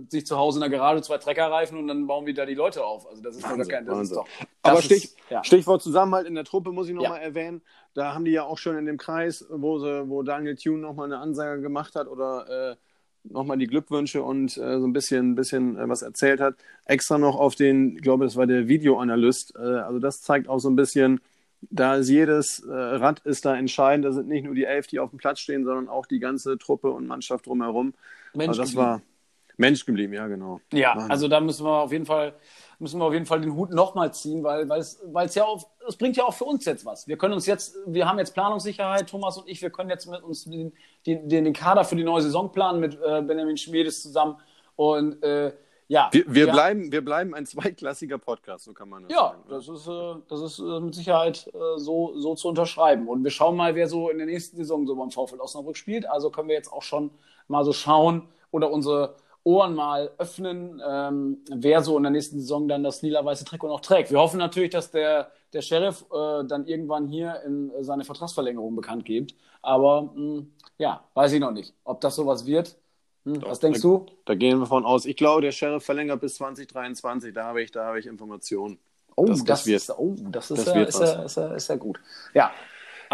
[0.09, 2.85] sich zu Hause in der Garage zwei Treckerreifen und dann bauen wir da die Leute
[2.85, 3.09] auf.
[3.09, 4.27] Also das ist Wahnsinn, kein, das ist doch.
[4.61, 5.43] Aber Stich, ist, ja.
[5.43, 7.25] Stichwort Zusammenhalt in der Truppe muss ich nochmal ja.
[7.25, 7.63] erwähnen.
[7.95, 11.07] Da haben die ja auch schon in dem Kreis, wo sie, wo Daniel Thune nochmal
[11.07, 12.75] eine Ansage gemacht hat oder äh,
[13.23, 16.55] nochmal die Glückwünsche und äh, so ein bisschen, bisschen äh, was erzählt hat,
[16.85, 19.55] extra noch auf den, ich glaube, das war der Videoanalyst.
[19.55, 21.21] Äh, also das zeigt auch so ein bisschen,
[21.69, 24.05] da ist jedes äh, Rad ist da entscheidend.
[24.05, 26.57] Da sind nicht nur die elf, die auf dem Platz stehen, sondern auch die ganze
[26.57, 27.93] Truppe und Mannschaft drumherum.
[28.33, 28.87] Mensch also das geblieben.
[28.87, 29.01] war
[29.57, 30.59] Mensch geblieben, ja genau.
[30.71, 31.11] Ja, Wahnsinn.
[31.11, 32.33] also da müssen wir auf jeden Fall
[32.83, 35.45] müssen wir auf jeden Fall den Hut nochmal ziehen, weil, weil es, weil es ja
[35.45, 37.07] auch, es bringt ja auch für uns jetzt was.
[37.07, 40.21] Wir können uns jetzt, wir haben jetzt Planungssicherheit, Thomas und ich, wir können jetzt mit
[40.21, 40.73] uns den,
[41.07, 44.37] den, den Kader für die neue Saison planen mit äh, Benjamin Schmiedes zusammen
[44.75, 45.53] und äh,
[45.87, 46.09] ja.
[46.11, 46.53] Wir, wir ja.
[46.53, 49.43] bleiben, wir bleiben ein zweitklassiger Podcast, so kann man das ja, sagen.
[49.47, 53.07] Ja, das ist, äh, das ist äh, mit Sicherheit äh, so, so zu unterschreiben.
[53.07, 56.09] Und wir schauen mal, wer so in der nächsten Saison so beim VfL Osnabrück spielt.
[56.09, 57.11] Also können wir jetzt auch schon
[57.47, 59.15] mal so schauen oder unsere
[59.45, 63.81] Ohren mal öffnen, ähm, wer so in der nächsten Saison dann das lila-weiße Trikot noch
[63.81, 64.09] trägt.
[64.09, 69.03] Wir hoffen natürlich, dass der, der Sheriff äh, dann irgendwann hier in seine Vertragsverlängerung bekannt
[69.03, 69.35] gibt.
[69.61, 72.77] Aber mh, hm, ja, weiß ich noch nicht, ob das sowas wird.
[73.25, 74.05] Hm, Doch, was denkst da, du?
[74.25, 75.05] Da gehen wir von aus.
[75.05, 77.33] Ich glaube, der Sheriff verlängert bis 2023.
[77.33, 78.79] Da habe ich, da habe ich Informationen.
[79.15, 81.67] Oh, das, das, wird, ist, oh, das ist, das ja, ist, ja, ist, ja, ist
[81.69, 81.99] ja gut.
[82.33, 82.51] Ja,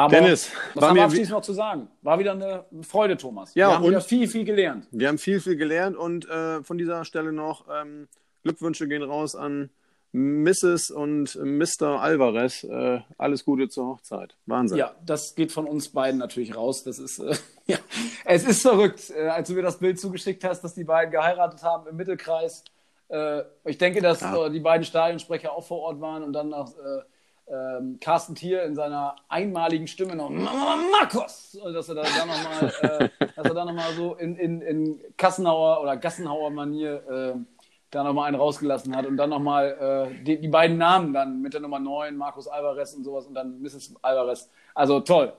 [0.06, 1.90] aber Dennis, was haben wir abschließend noch zu sagen?
[2.02, 3.54] War wieder eine Freude, Thomas.
[3.56, 4.88] Ja, wir haben wieder viel, viel gelernt.
[4.92, 8.08] Wir haben viel, viel gelernt und äh, von dieser Stelle noch ähm,
[8.44, 9.70] Glückwünsche gehen raus an
[10.12, 10.90] Mrs.
[10.92, 12.02] und Mr.
[12.02, 12.64] Alvarez.
[12.64, 14.36] Äh, alles Gute zur Hochzeit.
[14.46, 14.78] Wahnsinn.
[14.78, 16.84] Ja, das geht von uns beiden natürlich raus.
[16.84, 17.36] Das ist, äh,
[17.68, 17.78] ja,
[18.26, 21.62] es ist verrückt, äh, als du mir das Bild zugeschickt hast, dass die beiden geheiratet
[21.62, 22.64] haben im Mittelkreis.
[23.10, 24.50] Äh, ich denke, dass ja.
[24.50, 26.72] die beiden Stadionsprecher auch vor Ort waren und dann nach
[27.52, 33.28] ähm, Carsten Thier in seiner einmaligen Stimme noch Markus, dass er da, da nochmal, äh,
[33.36, 37.40] dass er da nochmal so in, in, in Kassenauer oder Gassenhauer Manier äh,
[37.92, 41.54] da nochmal einen rausgelassen hat und dann nochmal äh, die, die beiden Namen dann mit
[41.54, 43.96] der Nummer 9, Markus Alvarez und sowas und dann Mrs.
[44.02, 44.50] Alvarez.
[44.76, 45.34] Also toll.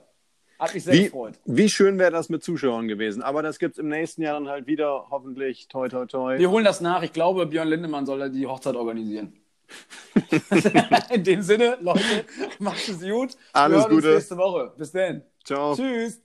[0.59, 1.39] Hat mich sehr wie, gefreut.
[1.45, 3.23] Wie schön wäre das mit Zuschauern gewesen.
[3.23, 5.67] Aber das gibt es im nächsten Jahr dann halt wieder, hoffentlich.
[5.69, 6.37] Toi, toi, toi.
[6.37, 7.01] Wir holen das nach.
[7.01, 9.40] Ich glaube, Björn Lindemann soll die Hochzeit organisieren.
[11.11, 12.25] In dem Sinne, Leute,
[12.59, 13.37] macht es gut.
[13.53, 14.07] Alles Wir hören Gute.
[14.07, 14.73] Uns nächste Woche.
[14.77, 15.23] Bis dann.
[15.43, 15.75] Ciao.
[15.75, 16.21] Tschüss.